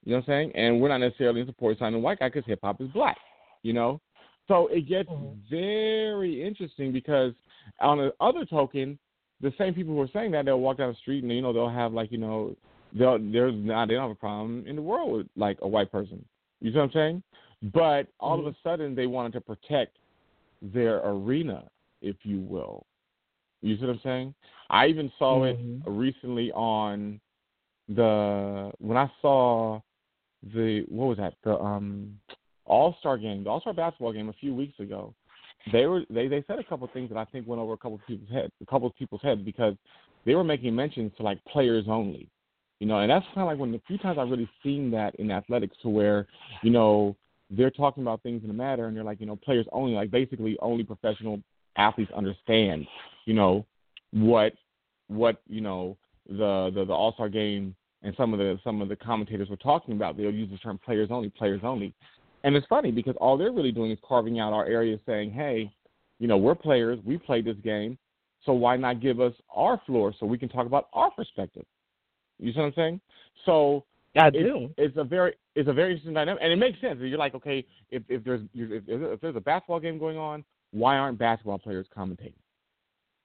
[0.04, 0.52] You know what I'm saying?
[0.54, 2.88] And we're not necessarily in support of signing a white guy because hip hop is
[2.88, 3.16] black.
[3.62, 4.00] You know,
[4.48, 5.36] so it gets Mhm.
[5.48, 7.34] very interesting because
[7.80, 8.98] on the other token,
[9.40, 11.52] the same people who are saying that they'll walk down the street and you know
[11.52, 12.56] they'll have like you know
[12.94, 16.24] there's not they don't have a problem in the world with like a white person.
[16.60, 17.22] You see what I'm saying?
[17.72, 19.96] But all of a sudden they wanted to protect
[20.60, 21.64] their arena,
[22.00, 22.86] if you will.
[23.62, 24.34] You see what I'm saying?
[24.70, 25.80] I even saw Mhm.
[25.86, 27.20] it recently on
[27.88, 29.80] the when I saw
[30.54, 32.18] the what was that the um
[32.64, 35.14] All Star game, the All Star basketball game a few weeks ago.
[35.70, 37.76] They were they they said a couple of things that I think went over a
[37.76, 39.76] couple of people's heads, a couple of people's heads because
[40.24, 42.28] they were making mentions to like players only,
[42.82, 45.14] you know, and that's kind of like when the few times I've really seen that
[45.14, 46.26] in athletics to where,
[46.64, 47.14] you know,
[47.48, 50.10] they're talking about things in a matter and they're like, you know, players only, like
[50.10, 51.40] basically only professional
[51.76, 52.84] athletes understand,
[53.24, 53.64] you know,
[54.10, 54.54] what
[55.06, 55.96] what you know
[56.28, 59.54] the the, the All Star game and some of the some of the commentators were
[59.58, 60.16] talking about.
[60.16, 61.94] They'll use the term players only, players only,
[62.42, 65.72] and it's funny because all they're really doing is carving out our area, saying, hey,
[66.18, 67.96] you know, we're players, we play this game,
[68.44, 71.64] so why not give us our floor so we can talk about our perspective?
[72.42, 73.00] You see what I'm saying?
[73.46, 73.84] So
[74.16, 74.68] I it's, do.
[74.76, 76.98] it's a very it's a very interesting dynamic, and it makes sense.
[77.00, 80.96] You're like, okay, if if there's if, if there's a basketball game going on, why
[80.96, 82.34] aren't basketball players commentating?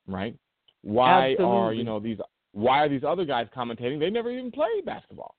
[0.07, 0.37] Right?
[0.83, 2.17] Why are you know these
[2.53, 3.99] why are these other guys commentating?
[3.99, 5.35] They never even played basketball,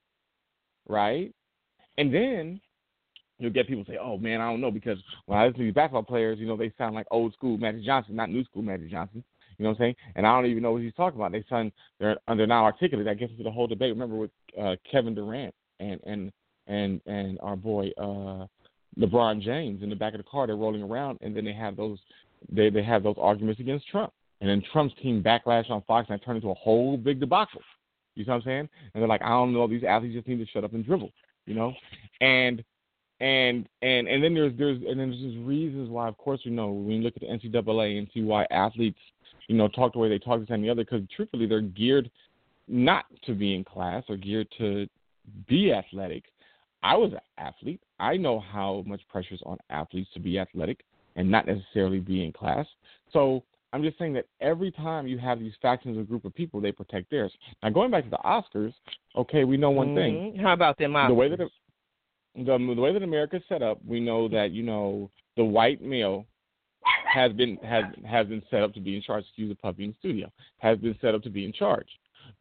[0.88, 1.32] right?
[1.96, 2.60] And then
[3.38, 5.74] you'll get people say, "Oh man, I don't know," because when I listen to these
[5.74, 8.90] basketball players, you know, they sound like old school Magic Johnson, not new school Magic
[8.90, 9.24] Johnson.
[9.58, 9.96] You know what I'm saying?
[10.14, 11.32] And I don't even know what he's talking about.
[11.32, 13.06] They sound they're they're not articulate.
[13.06, 13.90] That gets into the whole debate.
[13.90, 16.32] Remember with uh, Kevin Durant and and
[16.66, 18.46] and and our boy uh,
[18.98, 20.46] LeBron James in the back of the car.
[20.46, 21.98] They're rolling around, and then they have those
[22.50, 24.12] they they have those arguments against Trump.
[24.40, 27.60] And then Trump's team backlash on Fox, and it turned into a whole big debacle.
[28.14, 28.68] You see what I'm saying?
[28.94, 31.12] And they're like, I don't know, these athletes just need to shut up and dribble,
[31.46, 31.72] you know?
[32.20, 32.64] And
[33.20, 36.50] and and and then there's there's and then there's just reasons why, of course, you
[36.50, 38.98] know, when you look at the NCAA and see why athletes,
[39.48, 42.10] you know, talk the way they talk to the other, because truthfully, they're geared
[42.68, 44.86] not to be in class or geared to
[45.48, 46.24] be athletic.
[46.82, 47.80] I was an athlete.
[47.98, 50.84] I know how much pressure is on athletes to be athletic
[51.16, 52.66] and not necessarily be in class.
[53.12, 56.60] So I'm just saying that every time you have these factions of group of people,
[56.60, 57.32] they protect theirs.
[57.62, 58.72] Now going back to the Oscars,
[59.16, 60.34] okay, we know one thing.
[60.34, 60.40] Mhm.
[60.40, 61.46] How about them The way that Oscars?
[61.46, 61.52] it,
[62.44, 66.26] the the way that America's set up, we know that you know the white male
[67.06, 69.24] has been has has been set up to be in charge.
[69.24, 71.88] Excuse the puppy in the studio has been set up to be in charge.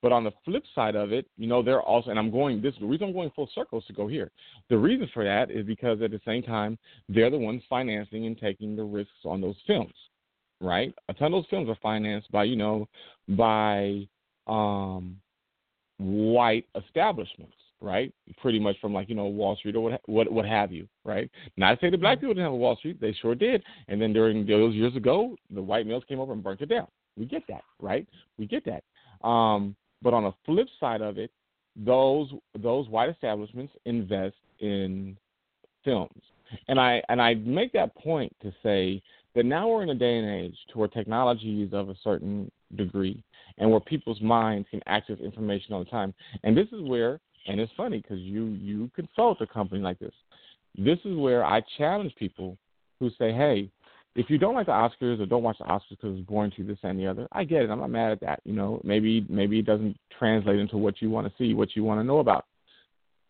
[0.02, 2.74] But on the flip side of it, you know, they're also, and I'm going this.
[2.80, 4.32] The reason I'm going full circle is to go here.
[4.70, 6.78] The reason for that is because at the same time,
[7.10, 9.94] they're the ones financing and taking the risks on those films,
[10.62, 10.94] right?
[11.10, 12.88] A ton of those films are financed by, you know,
[13.30, 14.08] by
[14.46, 15.18] um,
[15.98, 17.56] white establishments.
[17.82, 18.13] Right?
[18.42, 21.30] Pretty much from like you know Wall Street or what what what have you, right?
[21.58, 23.63] Not to say the black people didn't have a Wall Street, they sure did.
[23.88, 26.88] And then during those years ago, the white males came over and burnt it down.
[27.18, 28.08] We get that, right?
[28.38, 29.28] We get that.
[29.28, 31.32] Um, but on the flip side of it,
[31.76, 35.18] those those white establishments invest in
[35.84, 36.22] films,
[36.68, 39.02] and I and I make that point to say
[39.36, 42.52] that now we're in a day and age to where technology is of a certain
[42.76, 43.24] degree
[43.60, 46.13] and where people's minds can access information all the time.
[46.44, 50.14] And this is where, and it's funny because you you consult a company like this.
[50.78, 52.58] This is where I challenge people
[53.00, 53.70] who say, "Hey,
[54.16, 56.64] if you don't like the Oscars or don't watch the Oscars because it's boring to
[56.64, 57.70] you, this and the other, I get it.
[57.70, 58.42] I'm not mad at that.
[58.46, 61.84] You know, maybe maybe it doesn't translate into what you want to see, what you
[61.84, 62.46] want to know about.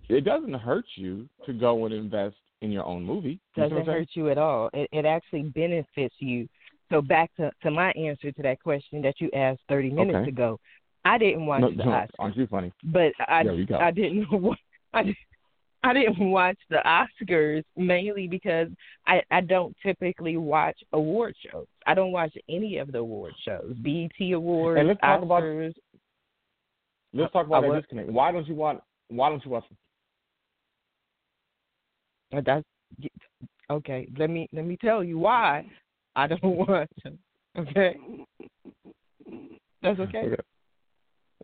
[0.10, 3.40] It doesn't hurt you to go and invest in your own movie.
[3.56, 4.70] Doesn't hurt you at all.
[4.74, 6.48] It, it actually benefits you
[6.90, 10.30] so back to, to my answer to that question that you asked 30 minutes okay.
[10.30, 10.60] ago.
[11.08, 12.10] I didn't watch no, the no, Oscars.
[12.20, 12.74] Aren't you funny?
[12.84, 14.28] But I yeah, I didn't
[14.94, 15.16] I
[15.84, 18.68] I didn't watch the Oscars mainly because
[19.06, 21.68] I I don't typically watch award shows.
[21.86, 23.74] I don't watch any of the award shows.
[23.82, 25.68] BET Awards, and let's talk Oscars.
[25.68, 25.76] About,
[27.14, 28.10] let's talk about that disconnect.
[28.10, 29.78] Why don't you want why don't you watch them?
[32.46, 32.66] That's
[33.72, 34.10] okay.
[34.18, 35.66] Let me let me tell you why.
[36.18, 37.14] I don't want to.
[37.58, 37.96] Okay.
[39.82, 40.18] That's okay.
[40.18, 40.36] okay.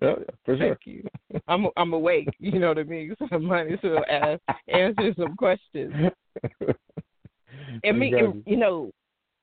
[0.01, 0.67] Yeah, for sure.
[0.69, 1.07] Thank you.
[1.47, 2.29] I'm I'm awake.
[2.39, 3.15] You know what I mean.
[3.19, 5.93] So I might as well ask, answer some questions.
[7.85, 8.91] I mean, you know,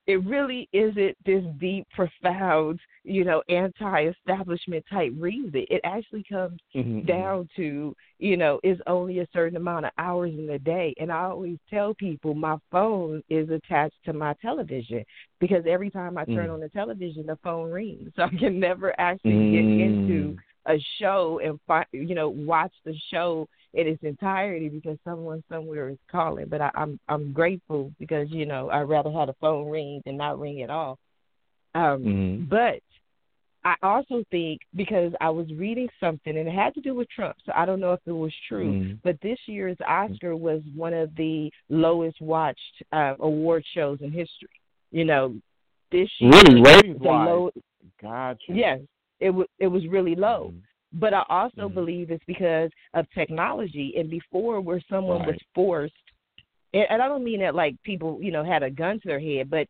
[0.06, 5.52] it really isn't this deep, profound, you know, anti-establishment type reason.
[5.54, 7.06] It actually comes mm-hmm, mm-hmm.
[7.06, 10.94] down to, you know, it's only a certain amount of hours in the day.
[10.98, 15.04] And I always tell people my phone is attached to my television
[15.38, 16.54] because every time I turn mm.
[16.54, 18.10] on the television, the phone rings.
[18.16, 19.52] So I can never actually mm.
[19.52, 20.36] get into
[20.66, 25.88] a show and fi- you know watch the show in its entirety because someone somewhere
[25.90, 26.46] is calling.
[26.48, 30.16] But I, I'm I'm grateful because you know I'd rather have the phone ring than
[30.16, 30.98] not ring at all.
[31.74, 32.44] Um, mm-hmm.
[32.44, 32.80] But
[33.64, 37.36] I also think because I was reading something and it had to do with Trump,
[37.44, 38.72] so I don't know if it was true.
[38.72, 38.94] Mm-hmm.
[39.04, 44.48] But this year's Oscar was one of the lowest watched uh, award shows in history.
[44.90, 45.36] You know,
[45.92, 47.50] this year really ratings the low,
[48.00, 48.40] gotcha.
[48.48, 48.80] Yes,
[49.20, 50.52] it was it was really low.
[50.52, 50.58] Mm-hmm.
[50.92, 51.74] But I also mm-hmm.
[51.74, 53.94] believe it's because of technology.
[53.96, 55.28] And before, where someone right.
[55.28, 55.94] was forced,
[56.72, 59.50] and, I don't mean that like people, you know, had a gun to their head,
[59.50, 59.66] but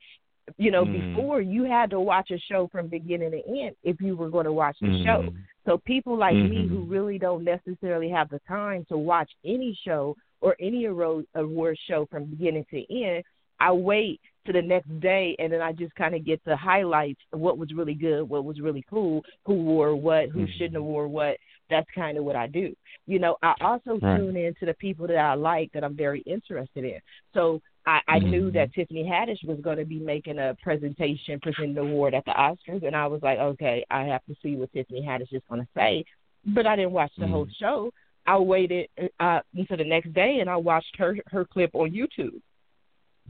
[0.57, 1.15] you know, mm-hmm.
[1.15, 4.47] before you had to watch a show from beginning to end if you were going
[4.47, 5.05] to watch the mm-hmm.
[5.05, 5.35] show.
[5.65, 6.91] So people like me who Mm-hmm.
[6.91, 12.25] really don't necessarily have the time to watch any show or any award show from
[12.25, 13.23] beginning to end,
[13.61, 17.21] I wait to the next day and then I just kind of get the highlights
[17.33, 20.53] of what was really good, what was really cool, who wore what, who mm-hmm.
[20.53, 21.37] shouldn't have wore what.
[21.69, 22.75] That's kind of what I do.
[23.07, 24.19] You know, I also right.
[24.19, 26.99] tune in to the people that I like that I'm very interested in.
[27.33, 28.31] So I, I mm-hmm.
[28.31, 32.25] knew that Tiffany Haddish was going to be making a presentation, presenting the award at
[32.25, 35.43] the Oscars, and I was like, okay, I have to see what Tiffany Haddish is
[35.49, 36.05] going to say.
[36.45, 37.33] But I didn't watch the mm-hmm.
[37.33, 37.91] whole show.
[38.27, 42.41] I waited uh, until the next day, and I watched her her clip on YouTube.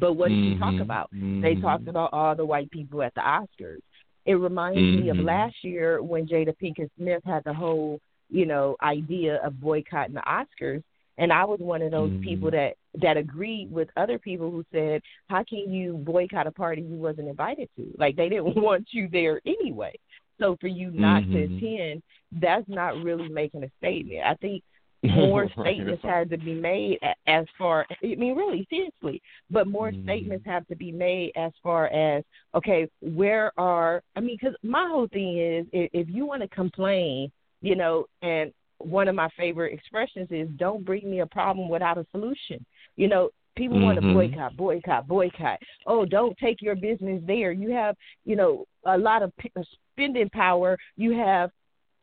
[0.01, 0.55] But what did mm-hmm.
[0.55, 1.11] she talk about?
[1.15, 1.43] Mm-hmm.
[1.43, 3.81] They talked about all the white people at the Oscars.
[4.27, 5.27] It reminds me of Mm-hmm.
[5.27, 10.23] last year when Jada Pinkett Smith had the whole, you know, idea of boycotting the
[10.23, 10.83] Oscars.
[11.19, 12.23] And I was one of those Mm-hmm.
[12.23, 16.83] people that that agreed with other people who said, "How can you boycott a party
[16.83, 17.93] you wasn't invited to?
[17.99, 19.95] Like they didn't want you there anyway.
[20.39, 24.23] So for you not to attend, that's not really making a statement.
[24.25, 24.63] I think
[25.03, 30.03] more statements had to be made as far I mean really seriously, but more Mhm.
[30.05, 32.23] statements have to be made as far as
[32.55, 36.49] okay, where are I mean cuz my whole thing is if, if you want to
[36.49, 37.31] complain,
[37.63, 41.99] you know, and one of my favorite expressions is don't bring me a problem without
[41.99, 42.65] a solution.
[42.97, 45.59] You know, people want to boycott, boycott, boycott.
[45.87, 47.53] Oh, don't take your business there.
[47.53, 49.53] You have, you know, a lot of p-
[49.93, 50.79] spending power.
[50.97, 51.51] You have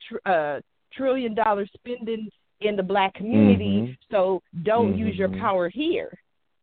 [0.08, 0.62] tr- uh,
[0.94, 2.30] trillion dollar spending
[2.62, 3.84] in the black community.
[3.84, 3.98] Mhm.
[4.12, 5.40] So don't use your Mhm.
[5.40, 6.12] power here.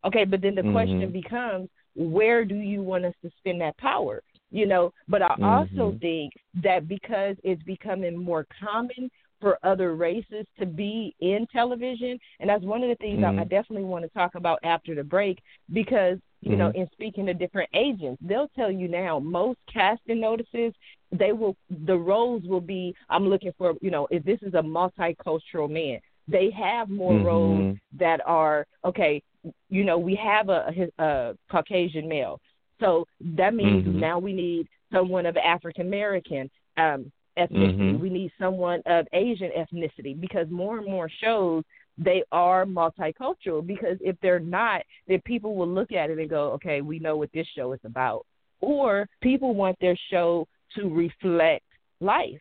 [0.05, 1.13] Okay, but then the question Mhm.
[1.13, 4.23] becomes, where do you want us to spend that power?
[4.51, 6.01] You know, but I also Mhm.
[6.01, 12.49] think that because it's becoming more common for other races to be in television, and
[12.49, 13.49] that's one of the things I, I Mhm.
[13.49, 15.39] definitely want to talk about after the break
[15.73, 20.75] because you know, in speaking to different agents, they'll tell you now most casting notices
[21.19, 24.63] they will the roles will be I'm looking for you know if this is a
[24.63, 27.25] multicultural man, they have more Mhm.
[27.25, 29.23] roles that are okay.
[29.69, 32.41] You know, we have a, a, a Caucasian male,
[32.81, 33.95] so that means Mhm.
[33.95, 37.95] now we need someone of African American um, ethnicity.
[37.95, 38.01] Mhm.
[38.01, 41.63] We need someone of Asian ethnicity because more and more shows
[41.99, 46.51] they are multicultural because if they're not, then people will look at it and go,
[46.53, 48.27] okay, we know what this show is about.
[48.61, 51.65] Or people want their show to reflect
[52.01, 52.41] life.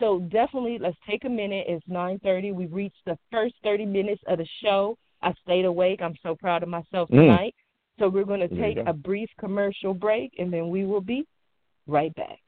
[0.00, 1.66] So definitely, let's take a minute.
[1.68, 2.52] It's 9:30.
[2.52, 4.96] We've reached the first 30 minutes of the show.
[5.22, 6.00] I stayed awake.
[6.00, 7.22] I'm so proud of myself Mm.
[7.22, 7.54] tonight.
[7.98, 8.84] So we're going to take go.
[8.86, 11.26] a brief commercial break, and then we will be
[11.88, 12.40] right back.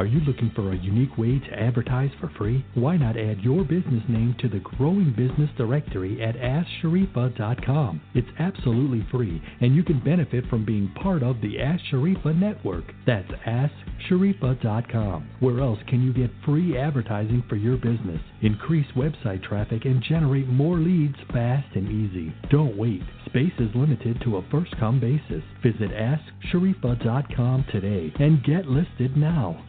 [0.00, 2.64] Are you looking for a unique way to advertise for free?
[2.72, 8.00] Why not add your business name to the growing business directory at AskSharifa.com?
[8.14, 12.84] It's absolutely free, and you can benefit from being part of the Ask Sharifa network.
[13.06, 15.28] That's AskSharifa.com.
[15.40, 18.22] Where else can you get free advertising for your business?
[18.40, 22.34] Increase website traffic and generate more leads fast and easy.
[22.48, 23.02] Don't wait.
[23.26, 25.44] Space is limited to a first come basis.
[25.62, 29.62] Visit AskSharifa.com today and get listed now.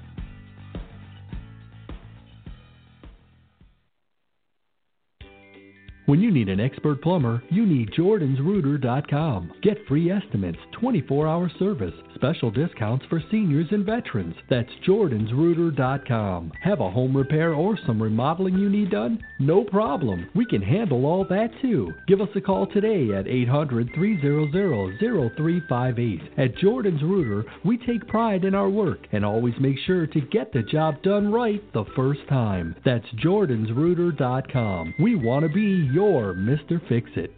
[6.12, 9.54] When you need an expert plumber, you need JordansRooter.com.
[9.64, 14.36] Get free estimates, 24 hour service, special discounts for seniors and veterans.
[14.50, 16.52] That's JordansRooter.com.
[16.62, 19.24] Have a home repair or some remodeling you need done?
[19.40, 20.28] No problem.
[20.36, 21.94] We can handle all that too.
[22.10, 24.52] Give us a call today at 800 300
[25.00, 26.20] 0358.
[26.38, 30.52] At Jordan's Rooter, we take pride in our work and always make sure to get
[30.52, 32.76] the job done right the first time.
[32.84, 34.96] That's JordansRooter.com.
[35.00, 36.82] We want to be your Mr.
[36.90, 37.32] Fix It.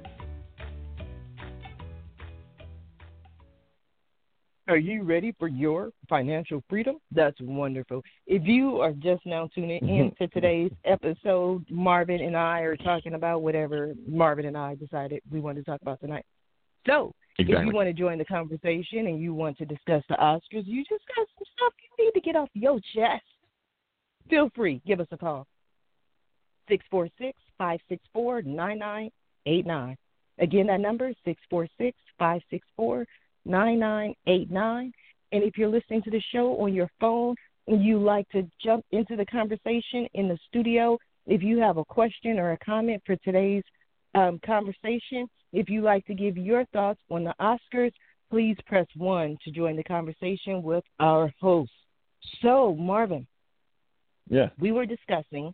[4.69, 6.95] Are you ready for your financial freedom?
[7.11, 8.01] That's wonderful.
[8.27, 10.23] If you are just now tuning in mm-hmm.
[10.23, 15.41] to today's episode, Marvin and I are talking about whatever Marvin and I decided we
[15.41, 16.25] wanted to talk about tonight.
[16.87, 20.65] So, if you want to join the conversation and you want to discuss the Oscars,
[20.65, 23.23] you just got some stuff you need to get off your chest.
[24.29, 25.45] Feel free, give us a call.
[26.69, 29.97] 646 564 9989.
[30.39, 33.05] Again, that number is 646 564
[33.45, 34.91] 9989.
[35.31, 37.35] And if you're listening to the show on your phone
[37.67, 41.85] and you like to jump into the conversation in the studio, if you have a
[41.85, 43.63] question or a comment for today's
[44.15, 47.93] um, conversation, if you like to give your thoughts on the Oscars,
[48.29, 51.71] please press 1 to join the conversation with our host.
[52.41, 53.27] So, Marvin,
[54.29, 54.49] Yeah.
[54.59, 55.53] we were discussing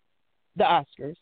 [0.56, 1.16] the Oscars,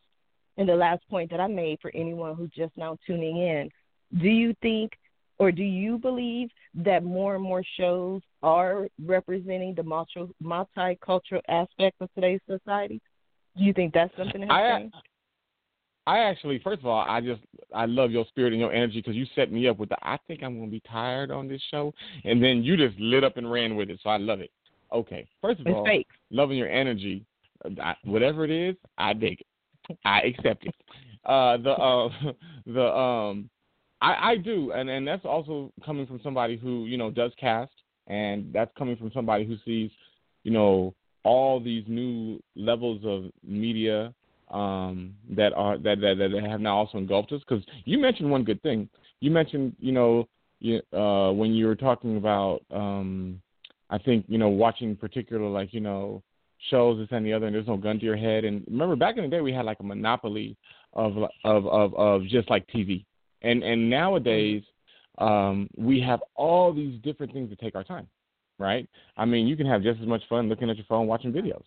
[0.57, 3.69] and the last point that I made for anyone who's just now tuning in
[4.15, 4.93] do you think
[5.39, 11.95] or do you believe that more and more shows are representing the multi- multicultural aspect
[12.01, 13.01] of today's society?
[13.57, 14.95] Do you think that's something that has I changed?
[16.07, 17.41] I actually, first of all, I just
[17.75, 20.17] I love your spirit and your energy because you set me up with the I
[20.25, 23.51] think I'm gonna be tired on this show, and then you just lit up and
[23.51, 24.51] ran with it, so I love it.
[24.93, 26.07] Okay, first of It's all, fake.
[26.31, 27.25] loving your energy,
[27.81, 29.97] I, whatever it is, I dig it.
[30.05, 30.75] I accept it.
[31.25, 32.09] Uh, the uh,
[32.65, 33.49] the um,
[34.01, 37.71] I, I do, and and that's also coming from somebody who you know does cast,
[38.07, 39.91] and that's coming from somebody who sees,
[40.43, 44.13] you know, all these new levels of media
[44.51, 47.41] um, that are that, that that have now also engulfed us.
[47.47, 48.89] Because you mentioned one good thing.
[49.19, 50.27] You mentioned, you know,
[50.59, 53.41] you, uh, when you were talking about, um,
[53.89, 56.21] I think, you know, watching particular like you know
[56.69, 58.45] shows this and the other, and there's no gun to your head.
[58.45, 60.55] And remember, back in the day, we had like a monopoly
[60.93, 63.05] of of of of just like TV,
[63.47, 64.63] and and nowadays
[65.17, 68.07] um, we have all these different things to take our time,
[68.59, 68.87] right?
[69.15, 71.63] I mean, you can have just as much fun looking at your phone watching videos,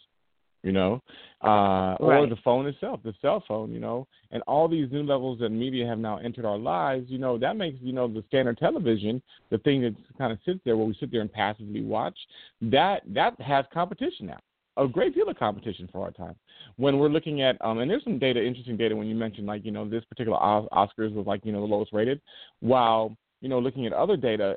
[0.62, 1.02] you know,
[1.42, 5.40] uh, or the phone itself, the cell phone, you know, and all these new levels
[5.40, 7.06] that media have now entered our lives.
[7.08, 10.60] You know, that makes you know the standard television, the thing that kind of sits
[10.64, 12.18] there where we sit there and passively watch,
[12.60, 14.40] that that has competition now
[14.80, 16.34] a great deal of competition for our time.
[16.76, 19.64] When we're looking at, um, and there's some data, interesting data when you mentioned like
[19.64, 22.20] you know this particular Oscars was like you know the lowest rated,
[22.60, 24.56] while you know looking at other data,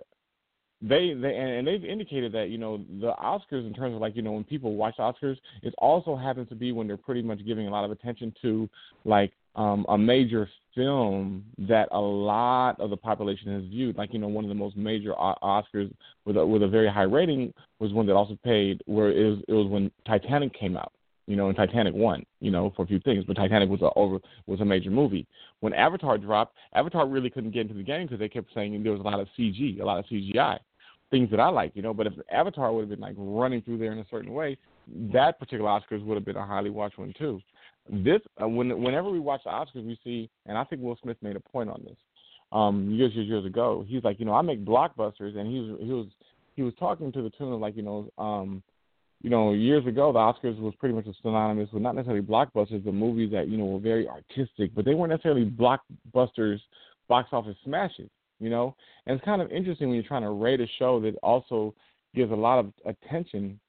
[0.82, 4.22] they they and they've indicated that you know the Oscars in terms of like you
[4.22, 7.68] know when people watch Oscars, it also happens to be when they're pretty much giving
[7.68, 8.70] a lot of attention to
[9.04, 13.96] like um, a major film that a lot of the population has viewed.
[13.98, 15.94] Like you know one of the most major O- Oscars
[16.26, 19.40] with a, with a very high rating was one that also paid where it was
[19.48, 20.92] it was when Titanic came out.
[21.28, 23.24] you know, and Titanic won, you know, for a few things.
[23.26, 25.26] But Titanic was a over was a major movie.
[25.62, 28.92] When Avatar dropped, Avatar really couldn't get into the game because they kept saying there
[28.92, 30.58] was a lot of CG, a lot of CGI,
[31.12, 31.94] things that I like, you know.
[31.94, 34.58] But if Avatar would have been like running through there in a certain way,
[35.14, 37.40] that particular Oscars would have been a highly watched one too.
[37.90, 41.18] This uh, when whenever we watch the Oscars, we see, and I think Will Smith
[41.22, 41.98] made a point on this
[42.54, 43.84] um, years years years ago.
[43.88, 46.08] He's like, you know, I make blockbusters, and he was he was
[46.56, 48.64] he was talking to the tune of like, you know, um,
[49.22, 52.94] you know, years ago, the Oscars was pretty much synonymous with not necessarily blockbusters, but
[52.94, 56.60] movies that you know were very artistic, but they weren't necessarily blockbusters,
[57.10, 58.10] box office smashes.
[58.40, 58.76] You know,
[59.06, 61.74] and it's kind of interesting when you're trying to rate a show that also
[62.16, 63.60] gives a lot of attention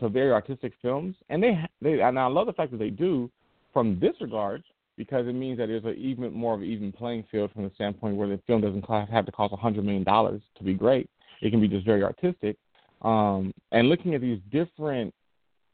[0.00, 3.30] to very artistic films, and they they and I love the fact that they do
[3.72, 4.62] from this regard
[4.96, 7.70] because it means that there's an even more of an even playing field from the
[7.74, 11.08] standpoint where the film doesn't have to cost a hundred million dollars to be great.
[11.42, 12.56] It can be just very artistic,
[13.02, 15.12] um, and looking at these different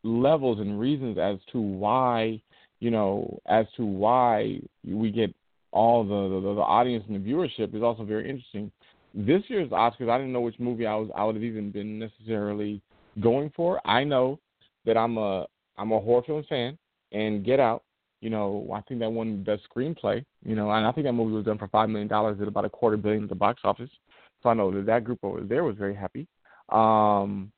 [0.03, 2.41] levels and reasons as to why,
[2.81, 5.35] you know, as to why we get
[5.73, 8.73] all the, the, the audience and the viewership is also very interesting.
[9.15, 11.99] This year's Oscars, I didn't know which movie I was I would have even been
[11.99, 12.81] necessarily
[13.19, 13.81] going for.
[13.87, 14.39] I know
[14.85, 15.47] that I'm a
[15.77, 16.79] I'm a horror film fan,
[17.13, 17.83] and Get Out.
[18.21, 20.25] You know, I think that won best screenplay.
[20.45, 22.67] You know, and I think that movie was done for five million dollars at about
[22.67, 23.91] a quarter billion at the box office.
[24.43, 26.27] So I know that that group over there was very happy.
[26.71, 27.51] Um,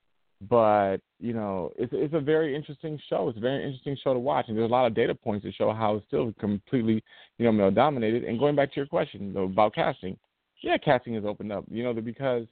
[0.49, 3.29] but you know, it's it's a very interesting show.
[3.29, 5.53] It's a very interesting show to watch, and there's a lot of data points to
[5.53, 7.03] show how it's still completely
[7.39, 8.25] you know male dominated.
[8.25, 10.17] And going back to your question though, about casting,
[10.63, 11.65] yeah, casting has opened up.
[11.71, 12.47] You know, because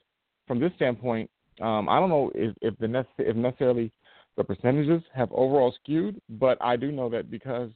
[0.47, 1.31] from this standpoint,
[1.61, 3.93] um, I don't know if if the nece- if necessarily
[4.37, 7.71] the percentages have overall skewed, but I do know that because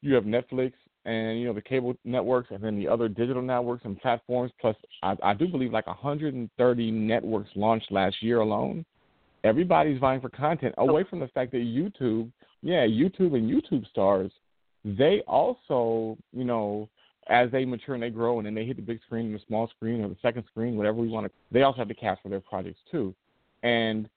[0.00, 0.72] you have Netflix
[1.04, 4.76] and you know the cable networks and then the other digital networks and platforms plus
[5.02, 8.84] I, I do believe like 130 networks launched last year alone
[9.42, 12.30] everybody's vying for content away from the fact that youtube
[12.62, 14.32] yeah youtube and youtube stars
[14.84, 16.88] they also you know
[17.28, 19.40] as they mature and they grow and then they hit the big screen and the
[19.46, 22.22] small screen or the second screen whatever we want to they also have to cast
[22.22, 23.14] for their projects too
[23.64, 24.08] and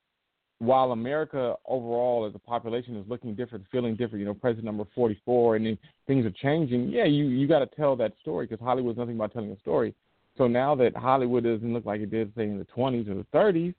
[0.59, 4.85] while America overall as a population is looking different, feeling different, you know, president number
[4.93, 8.63] 44, and then things are changing, yeah, you, you got to tell that story because
[8.63, 9.93] Hollywood's nothing about telling a story.
[10.37, 13.25] So now that Hollywood doesn't look like it did, say, in the 20s or the
[13.33, 13.73] 30s,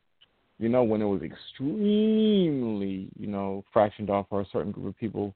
[0.58, 4.98] you know, when it was extremely, you know, fractioned off for a certain group of
[4.98, 5.34] people,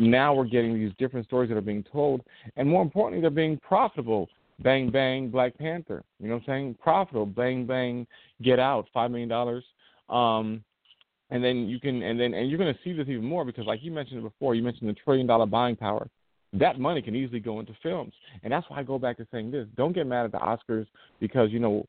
[0.00, 2.22] now we're getting these different stories that are being told,
[2.56, 4.28] and more importantly, they're being profitable.
[4.60, 6.04] Bang Bang, Black Panther.
[6.20, 6.76] You know what I'm saying?
[6.82, 7.26] Profitable.
[7.26, 8.06] Bang Bang,
[8.42, 9.62] Get Out, $5 million.
[10.08, 10.64] Um,
[11.30, 13.66] and then you can and then and you're going to see this even more because
[13.66, 16.08] like you mentioned before you mentioned the trillion dollar buying power
[16.52, 19.50] that money can easily go into films and that's why i go back to saying
[19.50, 20.86] this don't get mad at the oscars
[21.20, 21.86] because you know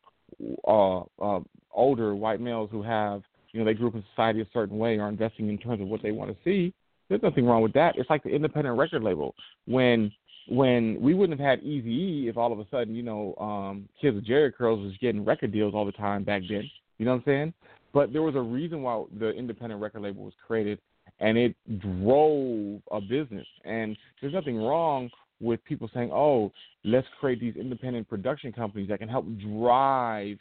[0.68, 1.40] uh uh
[1.72, 4.98] older white males who have you know they grew up in society a certain way
[4.98, 6.74] are investing in terms of what they want to see
[7.08, 9.34] there's nothing wrong with that it's like the independent record label
[9.66, 10.12] when
[10.48, 14.16] when we wouldn't have had Eazy if all of a sudden, you know, um, Kids
[14.16, 16.70] with Jheri Curls was getting record deals all the time back then.
[16.98, 17.54] You know what I'm saying?
[17.94, 20.80] But there was a reason why the independent record label was created,
[21.20, 23.48] and it drove a business.
[23.66, 25.10] And there's nothing wrong
[25.40, 26.52] with people saying, "Oh,
[26.84, 30.38] let's create these independent production companies that can help drive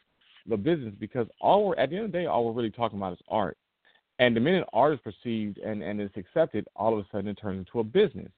[0.46, 2.98] the business," because all we're at the end of the day, all we're really talking
[2.98, 3.56] about is art.
[4.18, 7.38] And the minute art is perceived and and is accepted, all of a sudden it
[7.40, 8.30] turns into a business,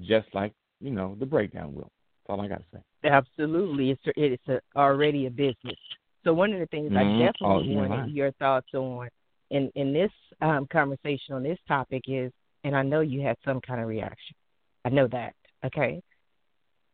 [0.00, 1.90] just like you know the breakdown will.
[2.26, 3.08] That's all I got to say.
[3.08, 5.78] Absolutely, it's it's a, already a business.
[6.24, 7.22] So one of the things mm-hmm.
[7.22, 9.08] I definitely oh, wanted your thoughts on
[9.50, 10.10] in in this
[10.40, 12.32] um, conversation on this topic is,
[12.64, 14.36] and I know you had some kind of reaction.
[14.84, 15.34] I know that.
[15.64, 16.02] Okay.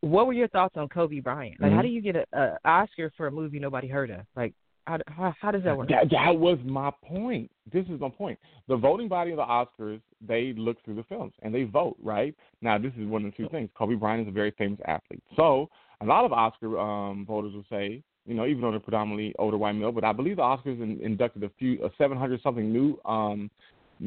[0.01, 1.61] What were your thoughts on Kobe Bryant?
[1.61, 1.77] Like, mm-hmm.
[1.77, 4.21] how do you get a, a Oscar for a movie nobody heard of?
[4.37, 4.53] Like,
[4.87, 5.89] how, how, does that work?
[5.89, 7.51] That, that was my point.
[7.73, 8.39] This is my point.
[8.69, 12.35] The voting body of the Oscars, they look through the films and they vote, right?
[12.61, 13.71] Now, this is one of the two things.
[13.77, 15.23] Kobe Bryant is a very famous athlete.
[15.37, 15.69] So,
[16.01, 19.57] a lot of Oscar um, voters will say, you know, even though they're predominantly older
[19.57, 19.93] white male.
[19.93, 23.51] But I believe the Oscars in, inducted a few, uh, 700 something new um,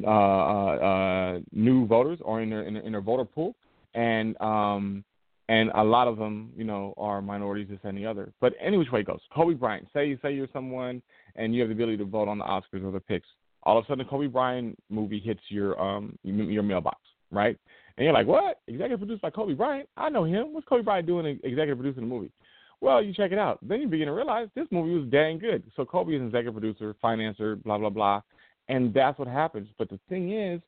[0.04, 3.56] uh, uh, uh, new voters or in their, in their in their voter pool,
[3.94, 5.04] and um,
[5.50, 8.34] and a lot of them, you know, are minorities, and the other.
[8.42, 9.88] But any which way it goes, Kobe Bryant.
[9.94, 11.02] Say say you're someone
[11.36, 13.28] and you have the ability to vote on the Oscars or the picks.
[13.64, 16.98] All of a sudden, the Kobe Bryant movie hits your um your mailbox,
[17.32, 17.58] right?
[17.98, 18.62] And you're like, what?
[18.68, 19.90] Executive produced by Kobe Bryant?
[19.98, 20.54] I know him.
[20.54, 21.40] What's Kobe Bryant doing?
[21.44, 22.32] Executive producing a movie?
[22.80, 23.58] Well, you check it out.
[23.68, 25.64] Then you begin to realize this movie was dang good.
[25.76, 28.22] So Kobe is an executive producer, financer, blah blah blah,
[28.68, 29.70] and that's what happens.
[29.78, 30.62] But the thing is,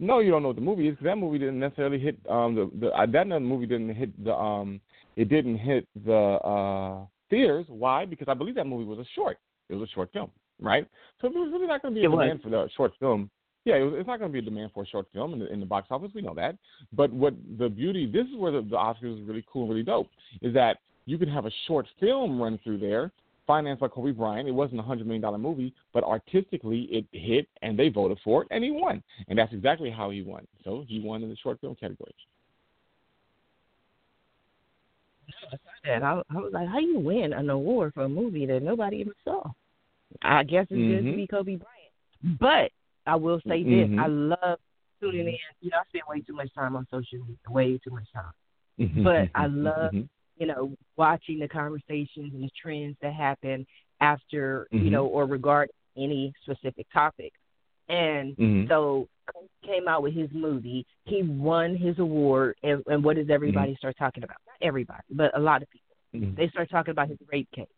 [0.00, 2.54] no, you don't know what the movie is because that movie didn't necessarily hit um
[2.54, 4.80] the the uh, that movie didn't hit the um
[5.16, 7.66] it didn't hit the uh theaters.
[7.68, 8.04] Why?
[8.04, 9.38] Because I believe that movie was a short.
[9.68, 10.30] It was a short film,
[10.60, 10.86] right?
[11.20, 13.30] So it was really not going to be a demand for the short film.
[13.64, 15.38] Yeah, it was, it's not going to be a demand for a short film in
[15.38, 16.10] the, in the box office.
[16.14, 16.56] We know that.
[16.92, 19.84] But what the beauty, this is where the, the Oscars is really cool and really
[19.84, 20.08] dope,
[20.42, 23.12] is that you can have a short film run through there,
[23.50, 24.48] financed by Kobe Bryant.
[24.48, 28.42] It wasn't a hundred million dollar movie, but artistically it hit, and they voted for
[28.42, 29.02] it, and he won.
[29.26, 30.46] And that's exactly how he won.
[30.62, 32.14] So he won in the short film category.
[35.84, 36.04] that.
[36.04, 39.14] I, I was like, how you win an award for a movie that nobody even
[39.24, 39.42] saw?
[40.22, 40.94] I guess it's mm-hmm.
[40.94, 42.38] just to be Kobe Bryant.
[42.38, 42.70] But
[43.10, 43.96] I will say mm-hmm.
[43.96, 44.58] this: I love
[45.00, 45.38] tuning in.
[45.60, 49.02] You know, I spend way too much time on social media, way too much time.
[49.02, 50.02] but I love, mm-hmm.
[50.40, 53.64] You know, watching the conversations and the trends that happen
[54.00, 54.84] after, Mm-hmm.
[54.86, 57.32] you know, or regard any specific topic.
[57.88, 58.68] And Mhm.
[58.68, 59.06] so
[59.62, 60.84] came out with his movie.
[61.04, 64.38] He won his award, and, and what does everybody start talking about?
[64.46, 65.96] Not everybody, but a lot of people.
[66.14, 66.34] Mhm.
[66.36, 67.68] They start talking about his rape case,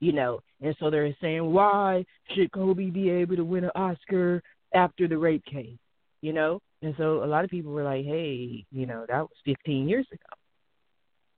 [0.00, 4.42] you know, and so they're saying, why should Kobe be able to win an Oscar
[4.72, 5.78] after the rape case,
[6.22, 6.60] you know?
[6.82, 10.06] And so a lot of people were like, hey, you know, that was 15 years
[10.10, 10.36] ago.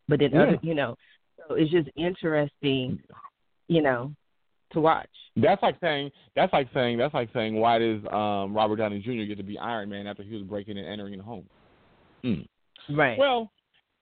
[0.08, 0.56] But then Yeah.
[0.62, 0.96] you know,
[1.36, 3.00] so it's just interesting,
[3.68, 4.12] you know,
[4.72, 5.08] to watch.
[5.36, 9.24] That's like saying that's like saying that's like saying why does um, Robert Downey Jr.
[9.24, 11.46] get to be Iron Man after he was breaking and entering a home?
[12.24, 12.46] Mm.
[12.90, 13.18] Right.
[13.18, 13.50] Well,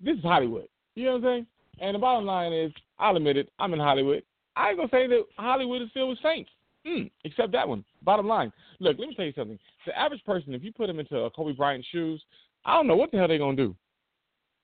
[0.01, 0.69] this is Hollywood.
[0.95, 1.47] You know what I'm saying?
[1.81, 4.23] And the bottom line is, I'll admit it, I'm in Hollywood.
[4.57, 6.51] I ain't gonna say that Hollywood is filled with saints.
[6.87, 7.85] Mm, except that one.
[8.03, 8.53] Bottom line.
[8.81, 9.59] Look, let me tell you something.
[9.87, 12.23] The average person, if you put them into a Kobe Bryant shoes,
[12.65, 13.77] I don't know what the hell they're gonna do.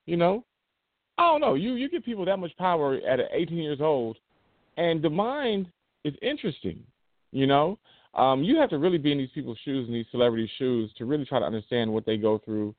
[0.07, 0.45] You know?
[1.19, 1.55] I don't know.
[1.55, 4.19] You you give people that much power at 18 years old,
[4.77, 5.67] and the mind
[6.05, 6.83] is interesting.
[7.33, 7.79] You know,
[8.15, 11.05] um, you have to really be in these people's shoes and these celebrities' shoes to
[11.05, 12.75] really try to understand what they go through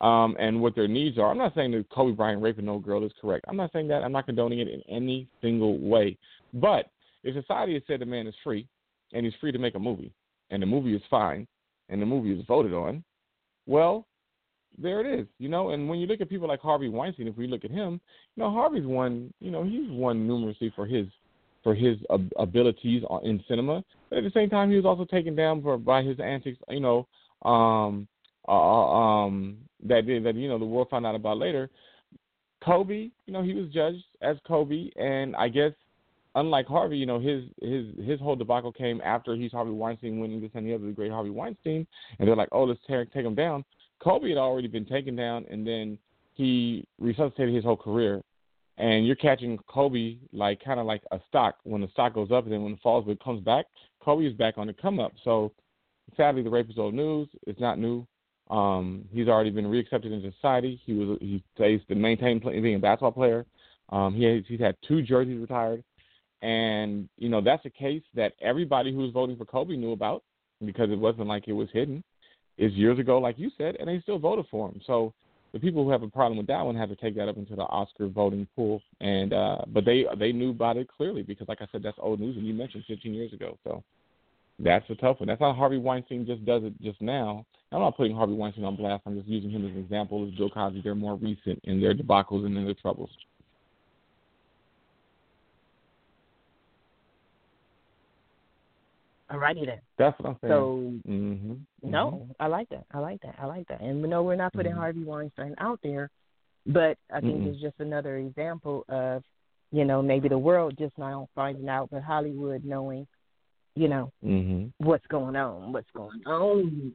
[0.00, 1.30] um, and what their needs are.
[1.30, 3.44] I'm not saying that Kobe Bryant raping no girl is correct.
[3.48, 4.02] I'm not saying that.
[4.02, 6.18] I'm not condoning it in any single way.
[6.54, 6.90] But
[7.24, 8.66] if society has said the man is free
[9.12, 10.12] and he's free to make a movie,
[10.50, 11.46] and the movie is fine,
[11.88, 13.04] and the movie is voted on,
[13.66, 14.06] well,
[14.78, 15.70] there it is, you know.
[15.70, 18.00] And when you look at people like Harvey Weinstein, if we look at him,
[18.36, 21.06] you know, Harvey's won, you know, he's won numerously for his
[21.62, 23.84] for his ab- abilities in cinema.
[24.08, 26.80] But at the same time, he was also taken down for by his antics, you
[26.80, 27.06] know,
[27.48, 28.08] um,
[28.48, 31.70] uh, um, that that you know the world found out about later.
[32.64, 35.72] Kobe, you know, he was judged as Kobe, and I guess
[36.34, 40.40] unlike Harvey, you know, his his his whole debacle came after he's Harvey Weinstein winning
[40.40, 41.86] this and the other, the great Harvey Weinstein,
[42.18, 43.64] and they're like, oh, let's tear, take him down.
[44.02, 45.98] Kobe had already been taken down, and then
[46.34, 48.22] he resuscitated his whole career.
[48.78, 51.56] And you're catching Kobe like kind of like a stock.
[51.64, 53.66] When the stock goes up, and then when it falls, but it comes back,
[54.00, 55.12] Kobe is back on the come up.
[55.24, 55.52] So
[56.16, 57.28] sadly, the rape is old news.
[57.46, 58.06] It's not new.
[58.50, 60.80] Um, he's already been reaccepted into society.
[60.84, 63.46] He was he stays to maintain being a basketball player.
[63.90, 65.84] Um, he has, he's had two jerseys retired,
[66.40, 70.22] and you know that's a case that everybody who was voting for Kobe knew about
[70.64, 72.02] because it wasn't like it was hidden.
[72.58, 74.80] It's years ago, like you said, and they still voted for him.
[74.86, 75.12] So
[75.52, 77.54] the people who have a problem with that one have to take that up into
[77.54, 78.82] the Oscar voting pool.
[79.00, 82.20] And uh, but they they knew about it clearly because, like I said, that's old
[82.20, 83.58] news, and you mentioned 15 years ago.
[83.64, 83.82] So
[84.58, 85.28] that's a tough one.
[85.28, 87.44] That's how Harvey Weinstein just does it just now.
[87.70, 89.02] I'm not putting Harvey Weinstein on blast.
[89.06, 90.26] I'm just using him as an example.
[90.26, 93.10] As Bill Cosby, they're more recent in their debacles and in their troubles.
[99.32, 99.80] Alrighty then.
[99.98, 100.52] That's what I'm saying.
[100.52, 101.54] So mm-hmm.
[101.90, 102.84] no, I like that.
[102.92, 103.34] I like that.
[103.40, 103.80] I like that.
[103.80, 104.76] And we know we're not putting Mhm.
[104.76, 106.10] Harvey Weinstein out there,
[106.66, 107.46] but I think Mm-mm.
[107.46, 109.22] it's just another example of,
[109.70, 113.06] you know, maybe the world just now finding out, but Hollywood knowing,
[113.74, 114.86] you know, Mm-hmm.
[114.86, 116.92] what's going on, what's going on.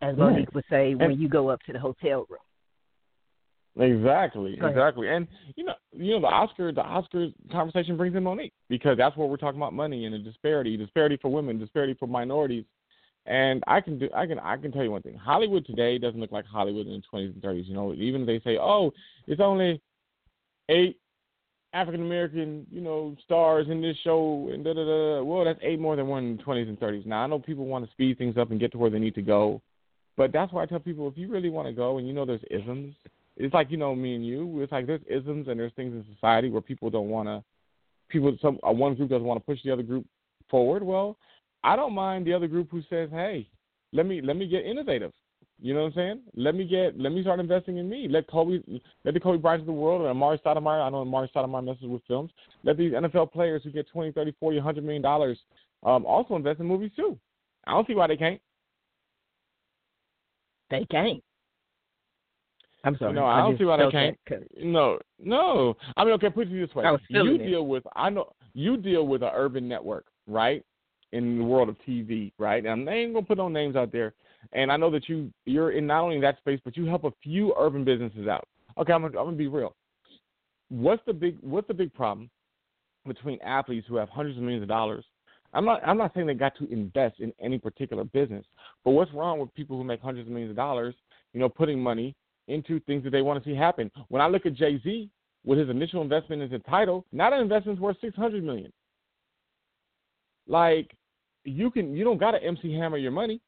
[0.00, 0.16] As.
[0.16, 2.38] Mo'Nique would say, when you go up to the hotel room.
[3.78, 4.70] Exactly, ahead.
[4.70, 8.98] exactly, and you know, you know, the Oscar, the Oscars conversation brings in Mo'Nique because
[8.98, 12.64] that's what we're talking about: money and the disparity, disparity for women, disparity for minorities.
[13.24, 16.20] And I can do, I can, I can tell you one thing: Hollywood today doesn't
[16.20, 17.64] look like Hollywood in the twenties and thirties.
[17.66, 18.92] You know, even if they say, "Oh,
[19.26, 19.80] it's only
[20.68, 20.98] eight
[21.72, 25.22] African American, you know, stars in this show," and da da da.
[25.22, 27.04] Well, that's eight more than one in the twenties and thirties.
[27.06, 29.14] Now I know people want to speed things up and get to where they need
[29.14, 29.62] to go,
[30.18, 32.26] but that's why I tell people: if you really want to go, and you know,
[32.26, 32.94] there's isms
[33.42, 34.60] it's like you know me and you.
[34.60, 37.42] It's like there's isms and there's things in society where people don't want to.
[38.08, 40.06] People, some uh, one group doesn't want to push the other group
[40.50, 40.82] forward.
[40.82, 41.16] Well,
[41.64, 43.48] I don't mind the other group who says, "Hey,
[43.92, 45.12] let me let me get innovative."
[45.60, 46.20] You know what I'm saying?
[46.34, 48.06] Let me get let me start investing in me.
[48.08, 48.58] Let Kobe
[49.04, 50.84] let the Kobe Bryant of the world and Amar'e Stoudemire.
[50.84, 52.30] I know Amar'e Stoudemire messes with films.
[52.64, 55.38] Let these NFL players who get twenty, thirty, forty, hundred million dollars
[55.84, 57.18] um, also invest in movies too.
[57.66, 58.40] I don't see why they can't.
[60.70, 61.22] They can't.
[62.84, 63.12] I'm sorry.
[63.12, 64.18] No, I don't see why they can't.
[64.62, 65.76] No, no.
[65.96, 66.84] I mean, okay, put it this way.
[67.08, 67.46] You it.
[67.46, 70.64] deal with I know you deal with an urban network, right?
[71.12, 72.64] in the world of TV, right?
[72.64, 74.14] And I ain't gonna put no names out there.
[74.52, 77.12] And I know that you you're in not only that space, but you help a
[77.22, 78.48] few urban businesses out.
[78.78, 79.74] Okay, I'm gonna, I'm gonna be real.
[80.68, 82.30] What's the big What's the big problem
[83.06, 85.04] between athletes who have hundreds of millions of dollars?
[85.54, 88.44] I'm not I'm not saying they got to invest in any particular business,
[88.84, 90.94] but what's wrong with people who make hundreds of millions of dollars?
[91.34, 92.14] You know, putting money
[92.48, 93.90] into things that they want to see happen.
[94.08, 95.08] When I look at Jay Z
[95.44, 98.72] with his initial investment into Tidal, not an investment's worth six hundred million.
[100.46, 100.96] Like
[101.44, 103.40] you can you don't got to MC Hammer your money.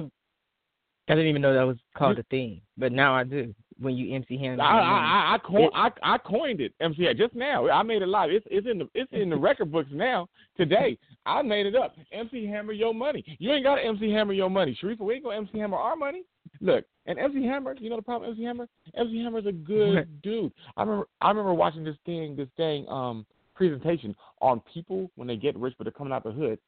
[0.00, 3.54] I didn't even know that was called a thing, but now I do.
[3.80, 7.68] When you MC Hammer, I I I, coin, I I coined it MC just now.
[7.70, 8.30] I made it live.
[8.30, 10.28] It's it's in the it's in the record books now.
[10.56, 11.94] Today I made it up.
[12.12, 13.24] MC Hammer your money.
[13.38, 15.00] You ain't got to MC Hammer your money, Sharifa.
[15.00, 16.24] We ain't gonna MC Hammer our money.
[16.60, 18.66] Look, and MC Hammer, you know the problem MC Hammer?
[18.96, 20.52] MC Hammer's a good dude.
[20.76, 25.36] I remember I remember watching this thing this thing um presentation on people when they
[25.36, 26.58] get rich but they're coming out the hood.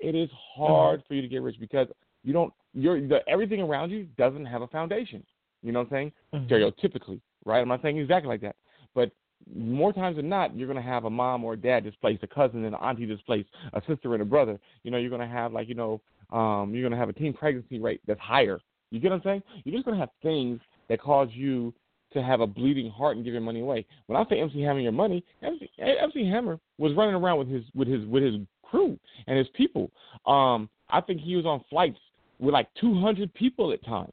[0.00, 1.06] It is hard mm-hmm.
[1.06, 1.86] for you to get rich because
[2.22, 5.24] you don't you're the, everything around you doesn't have a foundation.
[5.62, 6.12] You know what I'm saying?
[6.34, 6.52] Mm-hmm.
[6.52, 7.60] Stereotypically, right?
[7.60, 8.56] I'm not saying exactly like that,
[8.94, 9.10] but
[9.54, 12.64] more times than not, you're gonna have a mom or a dad displaced, a cousin
[12.64, 14.58] and an auntie displaced, a sister and a brother.
[14.82, 16.00] You know, you're gonna have like you know,
[16.30, 18.58] um, you're gonna have a teen pregnancy rate that's higher.
[18.90, 19.42] You get what I'm saying?
[19.64, 21.74] You're just gonna have things that cause you
[22.12, 23.84] to have a bleeding heart and give your money away.
[24.06, 27.64] When I say MC Hammer your money, MC, MC Hammer was running around with his
[27.74, 29.90] with his with his crew and his people.
[30.26, 31.98] Um, I think he was on flights
[32.38, 34.12] with like 200 people at times.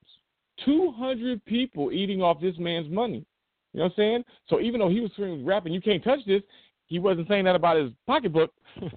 [0.65, 3.25] 200 people eating off this man's money.
[3.73, 4.23] You know what I'm saying?
[4.47, 5.11] So even though he was
[5.43, 6.43] rapping, you can't touch this,
[6.87, 8.51] he wasn't saying that about his pocketbook.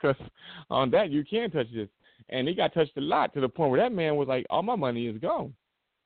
[0.00, 0.22] Because
[0.68, 1.88] on that, you can touch this.
[2.28, 4.62] And he got touched a lot to the point where that man was like, all
[4.62, 5.54] my money is gone.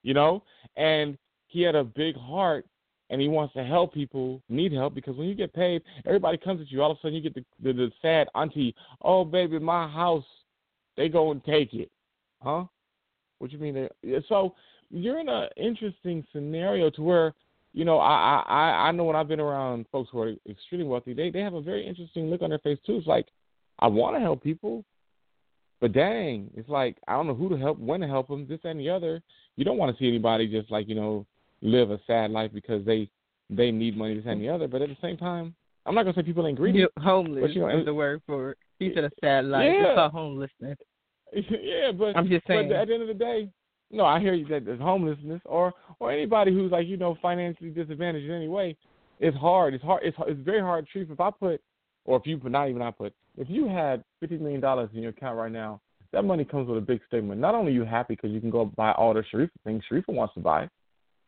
[0.05, 0.45] You know?
[0.76, 1.18] And
[1.49, 2.64] he had a big heart
[3.11, 6.61] and he wants to help people need help because when you get paid, everybody comes
[6.61, 6.82] at you.
[6.82, 10.24] All of a sudden, you get the, the, the sad auntie, oh, baby, my house,
[10.97, 11.91] they go and take it.
[12.43, 12.64] Huh?
[13.39, 13.89] What you mean?
[14.28, 14.55] So
[14.91, 17.34] you're in an interesting scenario to where,
[17.72, 21.14] you know, I, I, I know when I've been around folks who are extremely wealthy,
[21.14, 22.97] they, they have a very interesting look on their face, too.
[22.97, 23.26] It's like,
[23.78, 24.84] I want to help people,
[25.80, 28.61] but dang, it's like, I don't know who to help, when to help them, this
[28.64, 29.22] and the other.
[29.57, 31.26] You don't want to see anybody just like, you know,
[31.61, 33.09] live a sad life because they
[33.51, 34.68] they need money this and the other.
[34.68, 35.55] But at the same time,
[35.86, 36.80] I'm not gonna say people ain't greedy.
[36.80, 38.59] You're homeless but, you know, is the word for it.
[38.78, 39.64] He said a sad life.
[39.64, 39.89] Yeah.
[39.89, 40.78] It's called homelessness.
[41.32, 42.68] yeah, but I'm just saying.
[42.68, 43.49] But at the end of the day,
[43.91, 47.70] no, I hear you that there's homelessness or or anybody who's like you know financially
[47.70, 48.76] disadvantaged in any way.
[49.20, 49.74] It's hard.
[49.74, 50.03] It's hard.
[50.05, 51.11] It's it's very hard to treat.
[51.11, 51.61] If I put,
[52.05, 55.03] or if you put, not even I put, if you had fifty million dollars in
[55.03, 55.80] your account right now,
[56.12, 57.41] that money comes with a big statement.
[57.41, 60.09] Not only are you happy because you can go buy all the Sharifa things Sharifa
[60.09, 60.68] wants to buy,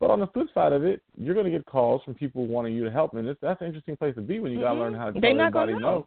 [0.00, 2.74] but on the flip side of it, you're going to get calls from people wanting
[2.74, 4.66] you to help, and it's, that's an interesting place to be when you mm-hmm.
[4.66, 5.78] got to learn how to They're not everybody know.
[5.78, 6.06] know.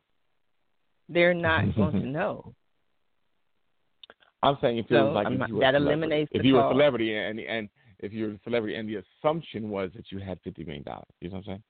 [1.09, 2.53] They're not going to know.
[4.43, 6.71] I'm saying if it so, was like if you that eliminates if you were a
[6.71, 7.69] celebrity and and
[7.99, 11.29] if you're a celebrity and the assumption was that you had fifty million dollars, you
[11.29, 11.63] know what I'm saying?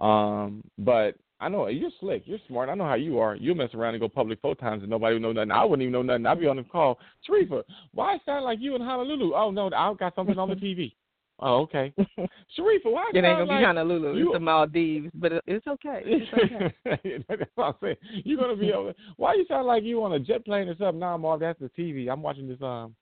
[0.00, 2.68] Um, but I know you're slick, you're smart.
[2.68, 3.36] I know how you are.
[3.36, 5.52] You'll mess around and go public four times and nobody would know nothing.
[5.52, 6.26] I wouldn't even know nothing.
[6.26, 6.98] I'd be on the call.
[7.28, 7.62] Sharifa,
[7.92, 9.34] why sound like you in Honolulu?
[9.34, 10.92] Oh no, I got something on the TV.
[11.40, 11.92] Oh, okay.
[11.98, 13.10] Sharifa, why?
[13.14, 14.16] It ain't gonna like be Honolulu.
[14.16, 16.02] You, it's the Maldives, but it's okay.
[16.04, 16.32] It's
[16.84, 17.24] okay.
[17.28, 17.96] that's what I'm saying.
[18.24, 18.92] You're gonna be over.
[19.16, 20.98] Why you sound like you on a jet plane or something?
[20.98, 22.10] Nah, Marv, that's the TV.
[22.10, 22.60] I'm watching this.
[22.60, 22.94] Um,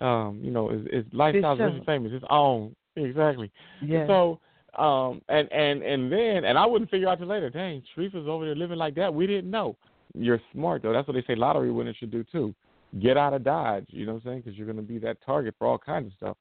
[0.00, 2.12] um, you know, it's, it's lifestyle really famous.
[2.14, 3.50] It's on exactly.
[3.82, 4.06] Yeah.
[4.06, 4.40] So,
[4.78, 7.48] um, and and and then, and I wouldn't figure out till later.
[7.48, 9.12] Dang, Sharifa's over there living like that.
[9.12, 9.76] We didn't know.
[10.14, 10.92] You're smart though.
[10.92, 12.54] That's what they say lottery winners should do too.
[13.00, 13.86] Get out of Dodge.
[13.88, 14.42] You know what I'm saying?
[14.44, 16.36] Because you're gonna be that target for all kinds of stuff.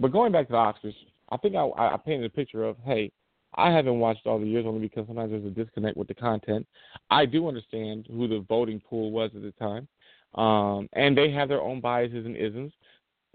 [0.00, 0.94] But going back to the Oscars,
[1.28, 3.12] I think I, I painted a picture of, hey,
[3.54, 6.66] I haven't watched all the years only because sometimes there's a disconnect with the content.
[7.10, 9.88] I do understand who the voting pool was at the time,
[10.34, 12.72] um, and they have their own biases and isms,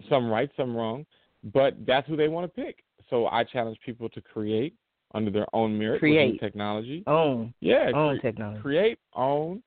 [0.09, 1.05] some right, some wrong,
[1.53, 2.83] but that's who they want to pick.
[3.09, 4.73] So I challenge people to create
[5.13, 7.03] under their own merit create technology.
[7.07, 7.53] Own.
[7.59, 7.91] Yeah.
[7.93, 8.61] Own cre- technology.
[8.61, 9.61] Create, own,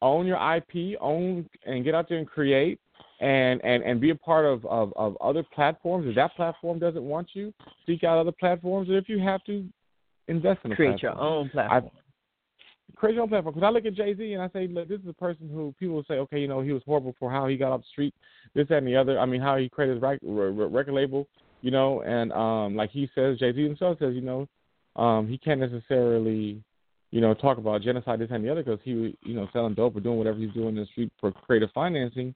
[0.00, 2.78] own your IP, own, and get out there and create
[3.20, 6.06] and and and be a part of of, of other platforms.
[6.08, 7.52] If that platform doesn't want you,
[7.86, 8.88] seek out other platforms.
[8.88, 9.64] And if you have to,
[10.28, 11.18] invest in a create platform.
[11.18, 11.90] your own platform.
[11.94, 13.54] I, create your own platform.
[13.54, 15.74] Because I look at Jay Z and I say, look, this is a person who
[15.78, 18.14] people say, okay, you know, he was horrible for how he got off the street,
[18.54, 19.18] this that, and the other.
[19.18, 21.26] I mean, how he created his record label,
[21.60, 24.48] you know, and um, like he says, Jay Z himself says, you know,
[24.96, 26.62] um, he can't necessarily
[27.14, 29.94] you know, talk about genocide, this and the other, because he, you know, selling dope
[29.94, 32.34] or doing whatever he's doing in the street for creative financing.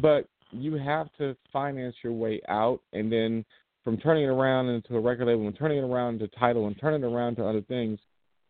[0.00, 3.44] But you have to finance your way out, and then
[3.84, 6.78] from turning it around into a record label and turning it around to Tidal, and
[6.80, 7.98] turning it around to other things,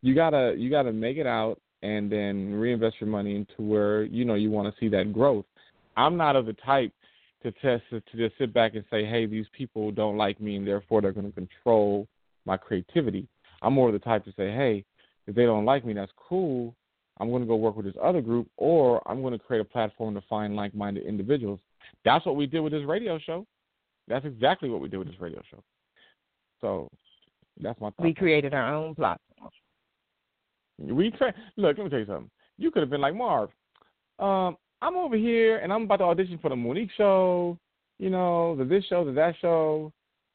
[0.02, 4.24] you gotta you gotta make it out and then reinvest your money into where you
[4.24, 5.44] know you want to see that growth.
[5.96, 6.92] I'm not of the type
[7.42, 10.66] to test to just sit back and say, hey, these people don't like me and
[10.66, 12.06] therefore they're going to control
[12.44, 13.28] my creativity.
[13.62, 14.84] I'm more of the type to say, hey,
[15.26, 16.74] if they don't like me, that's cool.
[17.20, 19.64] I'm going to go work with this other group, or I'm going to create a
[19.64, 21.60] platform to find like-minded individuals.
[22.04, 23.46] That's what we did with this radio show.
[24.06, 25.62] That's exactly what we did with this radio show.
[26.60, 26.88] So
[27.60, 27.90] that's my.
[27.98, 29.50] We created our own platform.
[30.78, 31.76] We tra- look.
[31.76, 32.30] Let me tell you something.
[32.56, 33.50] You could have been like Marv.
[34.18, 37.58] Um, I'm over here and I'm about to audition for the Mo'Nique show.
[37.98, 39.92] You know, the this show, the that show,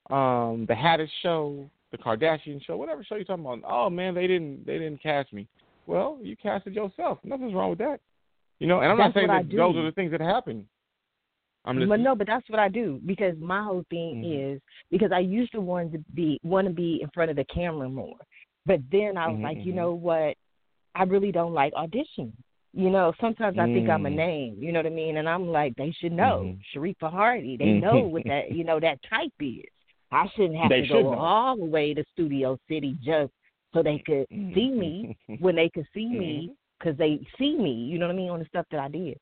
[0.10, 3.62] um, the Haddish show, the Kardashian show, whatever show you're talking about.
[3.66, 5.48] Oh man, they didn't they didn't cast me.
[5.86, 7.20] Well, you casted yourself.
[7.24, 8.00] Nothing's wrong with that.
[8.60, 10.68] You know, and I'm that's not saying that those are the things that happen.
[11.66, 14.56] I'm just, but no, but that's what I do because my whole thing mm-hmm.
[14.56, 14.62] is
[14.92, 17.88] because I used to want to be want to be in front of the camera
[17.88, 18.18] more,
[18.66, 19.78] but then I was mm-hmm, like, you mm-hmm.
[19.78, 20.36] know what,
[20.96, 22.34] I really don't like auditioning.
[22.74, 24.16] You know, sometimes I think I'm a Mm.
[24.16, 24.58] name.
[24.60, 25.18] You know what I mean?
[25.18, 26.60] And I'm like, they should know Mhm.
[26.74, 27.56] Sharifa Hardy.
[27.56, 27.82] They Mhm.
[27.82, 29.64] know what that you know that type is.
[30.12, 31.20] I shouldn't have They to should go know.
[31.20, 33.32] all the way to Studio City just
[33.74, 36.54] so they could see me when they could see me Mm-hmm.
[36.80, 37.72] because they see me.
[37.72, 39.18] You know what I mean on the stuff that I did.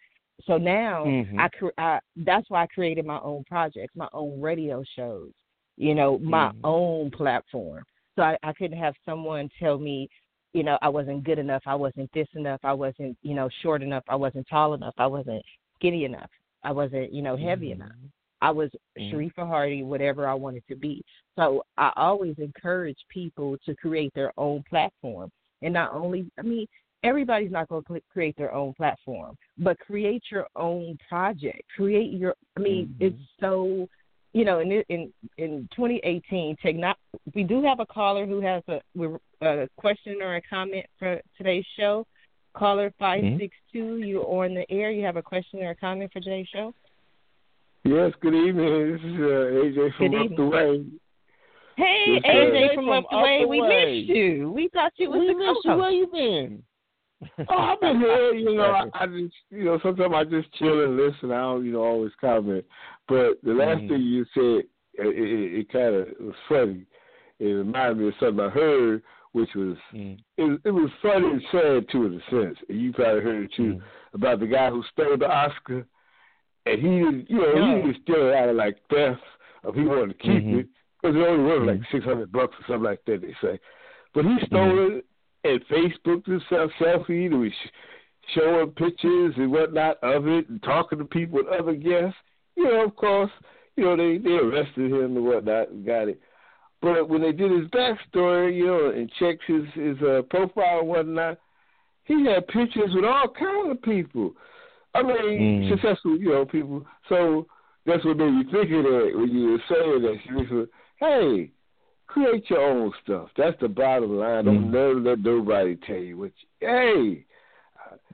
[0.46, 1.40] So now Mhm.
[1.40, 5.32] I, I that's why I created my own projects, my own radio shows.
[5.78, 6.60] You know, my Mhm.
[6.64, 7.84] own platform.
[8.16, 10.10] So I, I couldn't have someone tell me,
[10.54, 13.82] you know, I wasn't good enough, I wasn't this enough, I wasn't, you know, short
[13.82, 15.44] enough, I wasn't tall enough, I wasn't
[15.76, 16.30] skinny enough,
[16.64, 17.76] I wasn't, you know, heavy Mhm.
[17.76, 17.96] enough.
[18.42, 19.12] I was Mhm.
[19.12, 21.04] Sharifa Hardy, whatever I wanted to be.
[21.36, 25.32] So I always encourage people to create their own platform.
[25.62, 26.68] And not only, I mean,
[27.04, 31.62] everybody's not going to create their own platform, but create your own project.
[31.76, 32.96] Create your, I mean, Mhm.
[33.00, 33.88] it's so,
[34.34, 36.96] you know, in in in 2018, techno-
[37.34, 38.82] we do have a caller who has a,
[39.42, 42.06] a question or a comment for today's show.
[42.54, 44.92] Caller 562, you're on the air.
[44.92, 46.74] You have a question or a comment for today's show?
[47.84, 48.92] Yes, good evening.
[48.94, 50.38] This is uh, AJ from Good Up evening.
[50.38, 50.86] the Way.
[51.78, 52.76] Hey, Yes, AJ sir.
[52.76, 53.40] from From Up the Up Way.
[53.42, 54.02] the We Way.
[54.06, 54.52] missed you.
[54.52, 55.62] We thought you was we the miss you.
[55.64, 55.80] co-host.
[55.80, 56.64] Where you been?
[57.50, 58.34] Oh, I've been here.
[58.34, 61.32] You know, I, I just, you know, sometimes I just chill and listen.
[61.32, 62.66] I don't, you know, always comment.
[63.08, 63.90] But the last Mhm.
[63.90, 66.86] thing you said, it, it, it kind of was funny.
[67.40, 69.02] It reminded me of something I heard,
[69.32, 70.20] which was Mm.
[70.38, 72.58] it, it was funny and sad too, in a sense.
[72.70, 73.82] And you probably heard it too Mm.
[74.14, 75.86] about the guy who stole the Oscar,
[76.66, 77.76] and he, didn't- you know, No.
[77.76, 79.22] he didn't steal it out of like theft,
[79.64, 80.60] if he wanted to keep Mhm.
[80.60, 80.68] it
[81.02, 81.92] because it only worth like Mhm.
[81.92, 83.22] six hundred bucks or something like that.
[83.22, 83.60] They say,
[84.14, 85.06] but he stole it
[85.44, 87.68] and Facebooked himself, selfie, and was sh-
[88.36, 92.20] showing pictures and whatnot of it, and talking to people and other guests.
[92.56, 93.32] You know, of course,
[93.76, 96.20] you know they they arrested him and whatnot and got it.
[96.82, 100.88] But when they did his backstory, you know, and checked his his uh, profile and
[100.90, 101.40] whatnot,
[102.06, 104.36] he had pictures with all kinds of people.
[104.94, 105.70] I mean, Mm.
[105.70, 106.86] successful, you know, people.
[107.08, 107.48] So
[107.86, 110.68] that's what made me think of that when you were saying that.
[110.98, 111.52] Hey,
[112.08, 113.30] create your own stuff.
[113.38, 114.46] That's the bottom line.
[114.46, 114.72] Don't Mm.
[114.72, 116.32] never let nobody tell you what.
[116.60, 117.26] You, hey,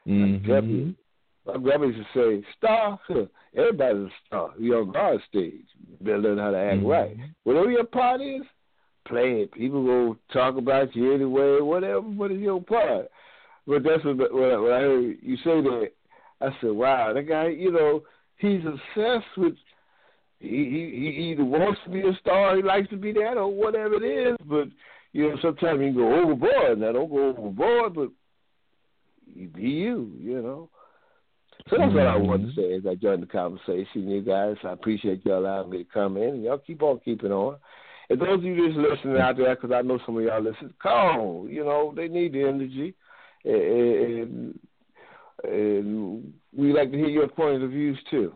[0.08, 0.44] Mhm.
[0.44, 1.02] grandpa,
[1.52, 3.00] my grandma used to say, "Star,
[3.56, 4.54] everybody's a star.
[4.60, 5.66] You're on God's stage.
[5.90, 6.88] You better learn how to act Mhm.
[6.90, 7.18] right.
[7.44, 8.44] Whatever your part is,
[9.06, 9.52] play it.
[9.52, 11.60] People will talk about you anyway.
[11.62, 13.10] Whatever, what is your part?
[13.66, 15.92] But that's what, when, I, when I heard you say that,
[16.42, 17.48] I said, "Wow, that guy.
[17.48, 18.04] You know,
[18.38, 19.56] he's obsessed with."
[20.40, 23.48] He, he he either wants to be a star, he likes to be that, or
[23.48, 24.38] whatever it is.
[24.46, 24.68] But
[25.12, 26.80] you know, sometimes you can go overboard.
[26.80, 28.10] Now, don't go overboard, but
[29.26, 30.12] you be you.
[30.20, 30.70] You know.
[31.70, 32.28] So that's what I mm-hmm.
[32.28, 34.56] wanted to say as I joined the conversation, you guys.
[34.64, 36.30] I appreciate you allowing me to come in.
[36.30, 37.58] And Y'all keep on keeping on.
[38.10, 40.74] And those of you just listening out there, because I know some of y'all listen,
[40.82, 41.20] come.
[41.20, 42.94] On, you know, they need the energy,
[43.44, 44.58] and,
[45.44, 48.36] and, and we like to hear your point of views too.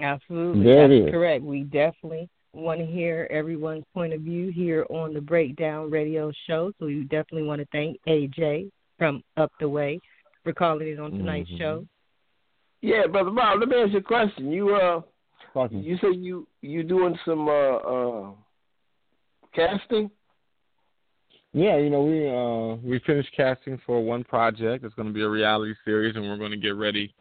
[0.00, 0.64] Absolutely.
[0.64, 1.44] There That's correct.
[1.44, 6.72] We definitely want to hear everyone's point of view here on the Breakdown Radio Show.
[6.78, 10.00] So we definitely want to thank AJ from Up the Way
[10.44, 11.58] for calling in on tonight's Mhm.
[11.58, 11.86] show.
[12.82, 13.60] Yeah, brother Bob.
[13.60, 14.50] Let me ask you a question.
[14.50, 15.02] You uh,
[15.54, 15.82] Talking.
[15.82, 18.30] you say you you doing some uh uh
[19.54, 20.10] casting?
[21.54, 24.84] Yeah, you know we uh we finished casting for one project.
[24.84, 27.14] It's going to be a reality series, and we're going to get ready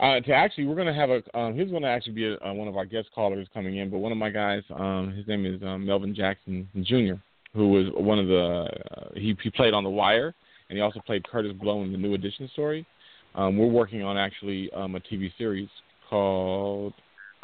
[0.00, 2.38] uh to actually we're going to have a um he's going to actually be a,
[2.38, 3.90] uh, one of our guest callers coming in.
[3.90, 7.20] But one of my guys, um his name is um, Melvin Jackson Jr.,
[7.52, 8.66] who was one of the
[8.96, 10.34] uh, he he played on The Wire,
[10.70, 12.86] and he also played Kurtis Blow in the New Edition story.
[13.34, 15.68] Um, we're working on actually um, a TV series
[16.08, 16.94] called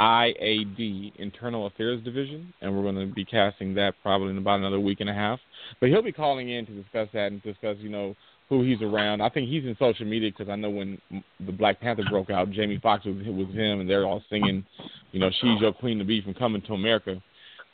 [0.01, 4.81] IAD, Internal Affairs Division, and we're going to be casting that probably in about another
[4.81, 5.39] week and a half.
[5.79, 8.17] But he'll be calling in to discuss that and discuss, you know,
[8.49, 9.21] who he's around.
[9.21, 10.99] I think he's in social media because I know when
[11.39, 14.65] the Black Panther broke out, Jamie Foxx was was him, and they're all singing,
[15.13, 17.23] you know, "She's Your Queen to Be" from Coming to America.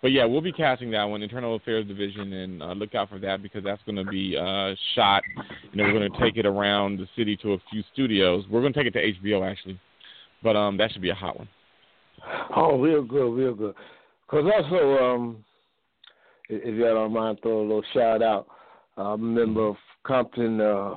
[0.02, 3.18] But yeah, we'll be casting that one, Internal Affairs Division, and uh, look out for
[3.20, 5.22] that because that's going to be uh, shot.
[5.72, 8.44] Know, we're going to take it around the city to a few studios.
[8.50, 9.80] We're going to take it to HBO actually,
[10.42, 11.48] but um, that should be a hot one.
[12.54, 13.74] Oh, real good, real good.
[14.28, 15.44] Because also, um,
[16.48, 18.46] if you don't mind, throw a little shout out.
[18.96, 20.94] I'm a member of Compton uh,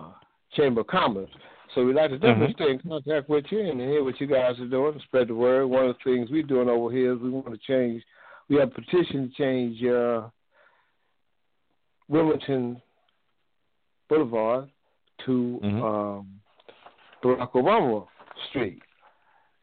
[0.53, 1.29] Chamber of Commerce.
[1.75, 2.63] So we'd like to definitely Mm-hmm.
[2.63, 5.35] stay in contact with you and hear what you guys are doing and spread the
[5.35, 5.67] word.
[5.67, 8.01] One of the things we're doing over here is we want to change,
[8.49, 10.29] we have a petition to change uh,
[12.07, 12.81] Wilmington
[14.09, 14.69] Boulevard
[15.25, 15.83] to Mhm.
[15.83, 16.41] um,
[17.23, 18.07] Barack Obama
[18.49, 18.81] Street.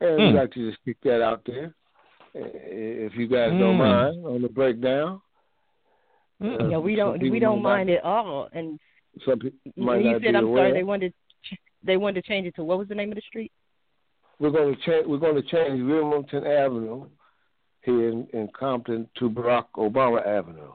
[0.01, 0.33] And Mm.
[0.33, 1.75] we'd like to just kick that out there.
[2.35, 2.41] Uh,
[3.07, 3.79] If you guys don't Mm.
[3.79, 5.21] mind on the breakdown.
[6.43, 6.71] Mm-mm.
[6.71, 8.49] Yeah, we don't we don't might- mind at all.
[8.53, 8.79] And
[9.25, 10.65] Some people you, might you not said be I'm aware.
[10.65, 13.15] sorry they wanted ch- they wanted to change it to what was the name of
[13.17, 13.53] the street?
[14.39, 15.07] We're going to change.
[15.07, 17.09] We're going to change Wilmington Avenue
[17.83, 20.73] here in, in Compton to Barack Obama Avenue.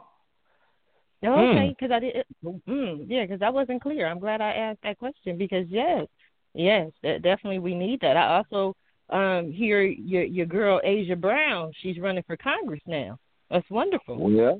[1.21, 1.39] No, Hmm.
[1.57, 2.25] okay, because I did.
[2.43, 4.07] Mm, yeah, because I wasn't clear.
[4.07, 6.07] I'm glad I asked that question because yes,
[6.55, 8.17] yes, definitely we need that.
[8.17, 8.75] I also
[9.11, 11.71] um hear your your girl Aja Brown.
[11.81, 13.19] She's running for Congress now.
[13.49, 14.31] That's wonderful.
[14.31, 14.53] Yeah.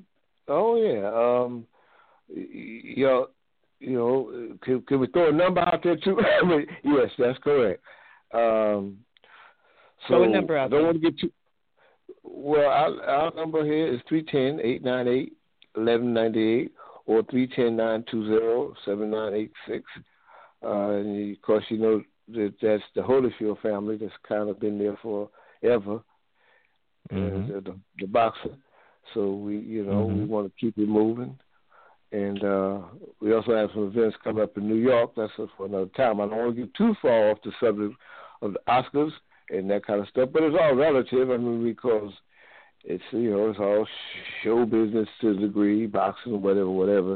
[0.47, 1.07] Oh yeah.
[1.43, 1.65] Um.
[2.27, 3.27] You know.
[3.79, 4.57] You know.
[4.63, 6.19] Can, can we throw a number out there too?
[6.83, 7.81] Yes, that's correct.
[8.33, 8.97] Um.
[10.07, 10.85] So Throw a number out don't there.
[10.91, 11.31] want to get too.
[12.23, 15.33] Well, our, our number here is three ten eight nine eight
[15.77, 16.71] eleven ninety eight
[17.05, 19.83] or three ten nine two zero seven nine eight six.
[20.63, 22.01] Uh, and of course, you know
[22.33, 26.01] that that's the Holyfield family that's kind of been there forever.
[27.11, 28.55] Uh, the, the boxer.
[29.13, 30.27] So we, you know, we Mhm.
[30.27, 31.37] want to keep it moving.
[32.13, 32.79] And uh,
[33.19, 35.11] we also have some events coming up in New York.
[35.15, 36.21] That's for another time.
[36.21, 37.95] I don't want to get too far off the subject
[38.41, 39.11] of the Oscars
[39.49, 41.31] and that kind of stuff, but it's all relative.
[41.31, 42.11] I mean, because
[42.83, 43.87] it's you know it's all
[44.43, 47.13] show business to a degree, boxing, whatever, whatever.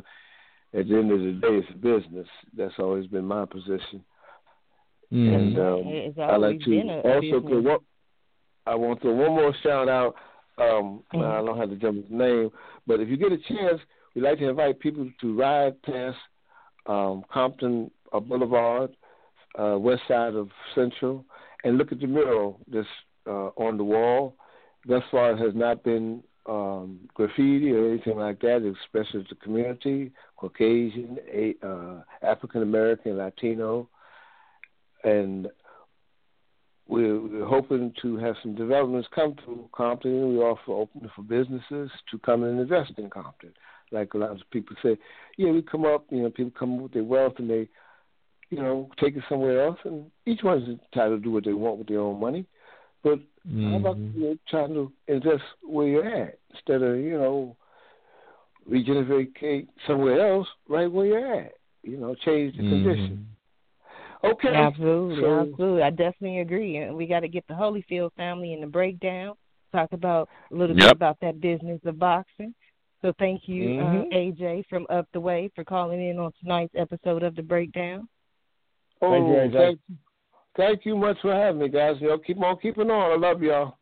[0.74, 2.28] At the end of the day, it's business.
[2.58, 4.04] That's always been my position.
[5.16, 7.44] And um, I like to been a also business.
[7.48, 7.80] throw one,
[8.68, 10.16] I want to one more shout out.
[10.58, 11.46] Um, I Mhm.
[11.46, 12.52] don't have to jump his name,
[12.88, 13.82] but if you get a chance,
[14.14, 16.18] we'd like to invite people to ride past
[16.86, 18.96] um, Compton uh, Boulevard,
[19.60, 21.26] uh, west side of Central,
[21.64, 22.88] and look at the mural that's
[23.28, 24.36] uh, on the wall.
[24.86, 28.62] Thus far, it has not been um, graffiti or anything like that.
[28.62, 33.90] It expresses the community, Caucasian, a, uh, African American, Latino,
[35.06, 35.48] and
[36.88, 40.38] we're, we're hoping to have some developments come to Compton.
[40.38, 43.54] We're also open for businesses to come and invest in Compton.
[43.92, 44.98] Like a lot of people say,
[45.38, 47.70] yeah, we come up, you know, people come up with their wealth and they,
[48.50, 51.78] you know, take it somewhere else, and each one's entitled to do what they want
[51.78, 52.46] with their own money.
[53.04, 53.20] But
[53.64, 54.16] how about Mhm.
[54.16, 57.56] you know, trying to invest where you're at instead of, you know,
[58.66, 61.54] regenerate somewhere else, right where you're at.
[61.84, 63.35] You know, change the condition.
[64.26, 64.54] Okay.
[64.56, 65.84] Absolutely, So- absolutely.
[65.84, 66.78] I definitely agree.
[66.78, 69.36] And we got to get the Holyfield family in the breakdown.
[69.72, 72.54] Talk about a little bit about that business of boxing.
[73.02, 74.06] So thank you, Mhm.
[74.08, 78.08] uh, AJ from Up the Way, for calling in on tonight's episode of the breakdown.
[79.02, 79.54] Oh, Thank you, AJ.
[79.58, 79.80] thank,
[80.56, 82.00] thank you much for having me, guys.
[82.02, 83.12] You know, keep on keeping on.
[83.12, 83.78] I love y'all.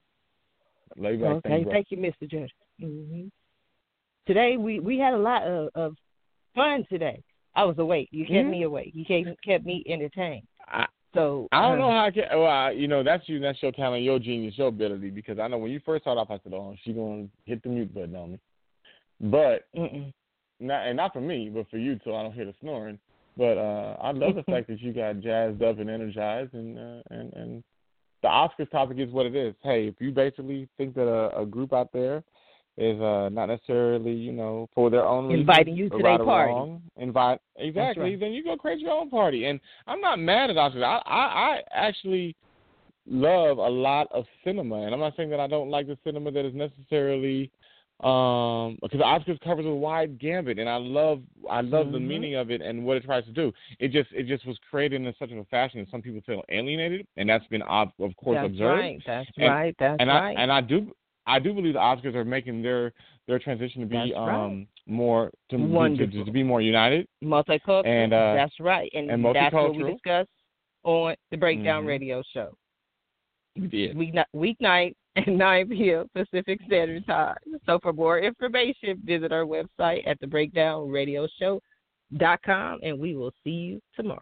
[0.97, 1.37] Lay back.
[1.37, 2.27] Okay, Thank you, thank you, Mr.
[2.29, 2.51] Judge.
[2.79, 3.27] hmm
[4.25, 5.95] Today we we had a lot of, of
[6.55, 7.21] fun today.
[7.55, 8.09] I was awake.
[8.11, 8.51] You kept Mhm.
[8.51, 8.91] me awake.
[8.93, 10.47] You kept kept me entertained.
[10.67, 12.27] I, So I don't uh, know how I can.
[12.31, 13.39] Well, I, you know, that's you.
[13.39, 15.11] That's your talent, your genius, your ability.
[15.11, 17.69] Because I know when you first started off, I said, "Oh, she gonna hit the
[17.69, 18.39] mute button on me."
[19.21, 20.11] But Mm-mm.
[20.59, 22.97] not and not for me, but for you, so I don't hear the snoring.
[23.37, 27.01] But uh I love the fact that you got jazzed up and energized, and uh,
[27.11, 27.63] and and
[28.23, 29.53] the Oscars topic is what it is.
[29.61, 32.23] Hey, if you basically think that a, a group out there
[32.77, 36.51] is uh not necessarily, you know, for their own Inviting you to or their party.
[36.53, 38.03] wrong, invite exactly.
[38.03, 38.19] right.
[38.19, 39.45] Then you go create your own party.
[39.45, 40.83] And I'm not mad at Oscars.
[40.83, 41.19] I I,
[41.55, 42.35] I actually
[43.05, 46.31] love a lot of cinema, and I'm not saying that I don't like the cinema
[46.31, 47.51] that is necessarily
[48.03, 52.07] um because Oscars covers a wide gambit and I love I love the Mhm.
[52.07, 53.53] meaning of it and what it tries to do.
[53.79, 57.05] It just it just was created in such a fashion that some people feel alienated
[57.17, 58.79] and that's been ob- of course That's observed.
[58.79, 59.01] right.
[59.05, 59.75] That's And- right.
[59.77, 60.35] That's and right.
[60.37, 60.93] I and I do
[61.25, 62.93] I do believe the Oscars are making their
[63.27, 64.13] their transition to be right.
[64.13, 67.07] um more to, to, to, be more united.
[67.23, 67.85] multicultural.
[67.87, 69.93] and, uh, that's right, and, and that's what we multicultural.
[69.93, 70.27] discuss
[70.83, 71.87] on the Breakdown Mhm.
[71.87, 72.57] Radio Show.
[73.55, 73.95] We did.
[73.97, 76.09] Week weeknight at 9 p.m.
[76.13, 77.37] Pacific Standard Time.
[77.65, 81.61] So for more information, visit our website at the Breakdown Radio Show
[82.17, 84.21] dot com, and we will see you tomorrow.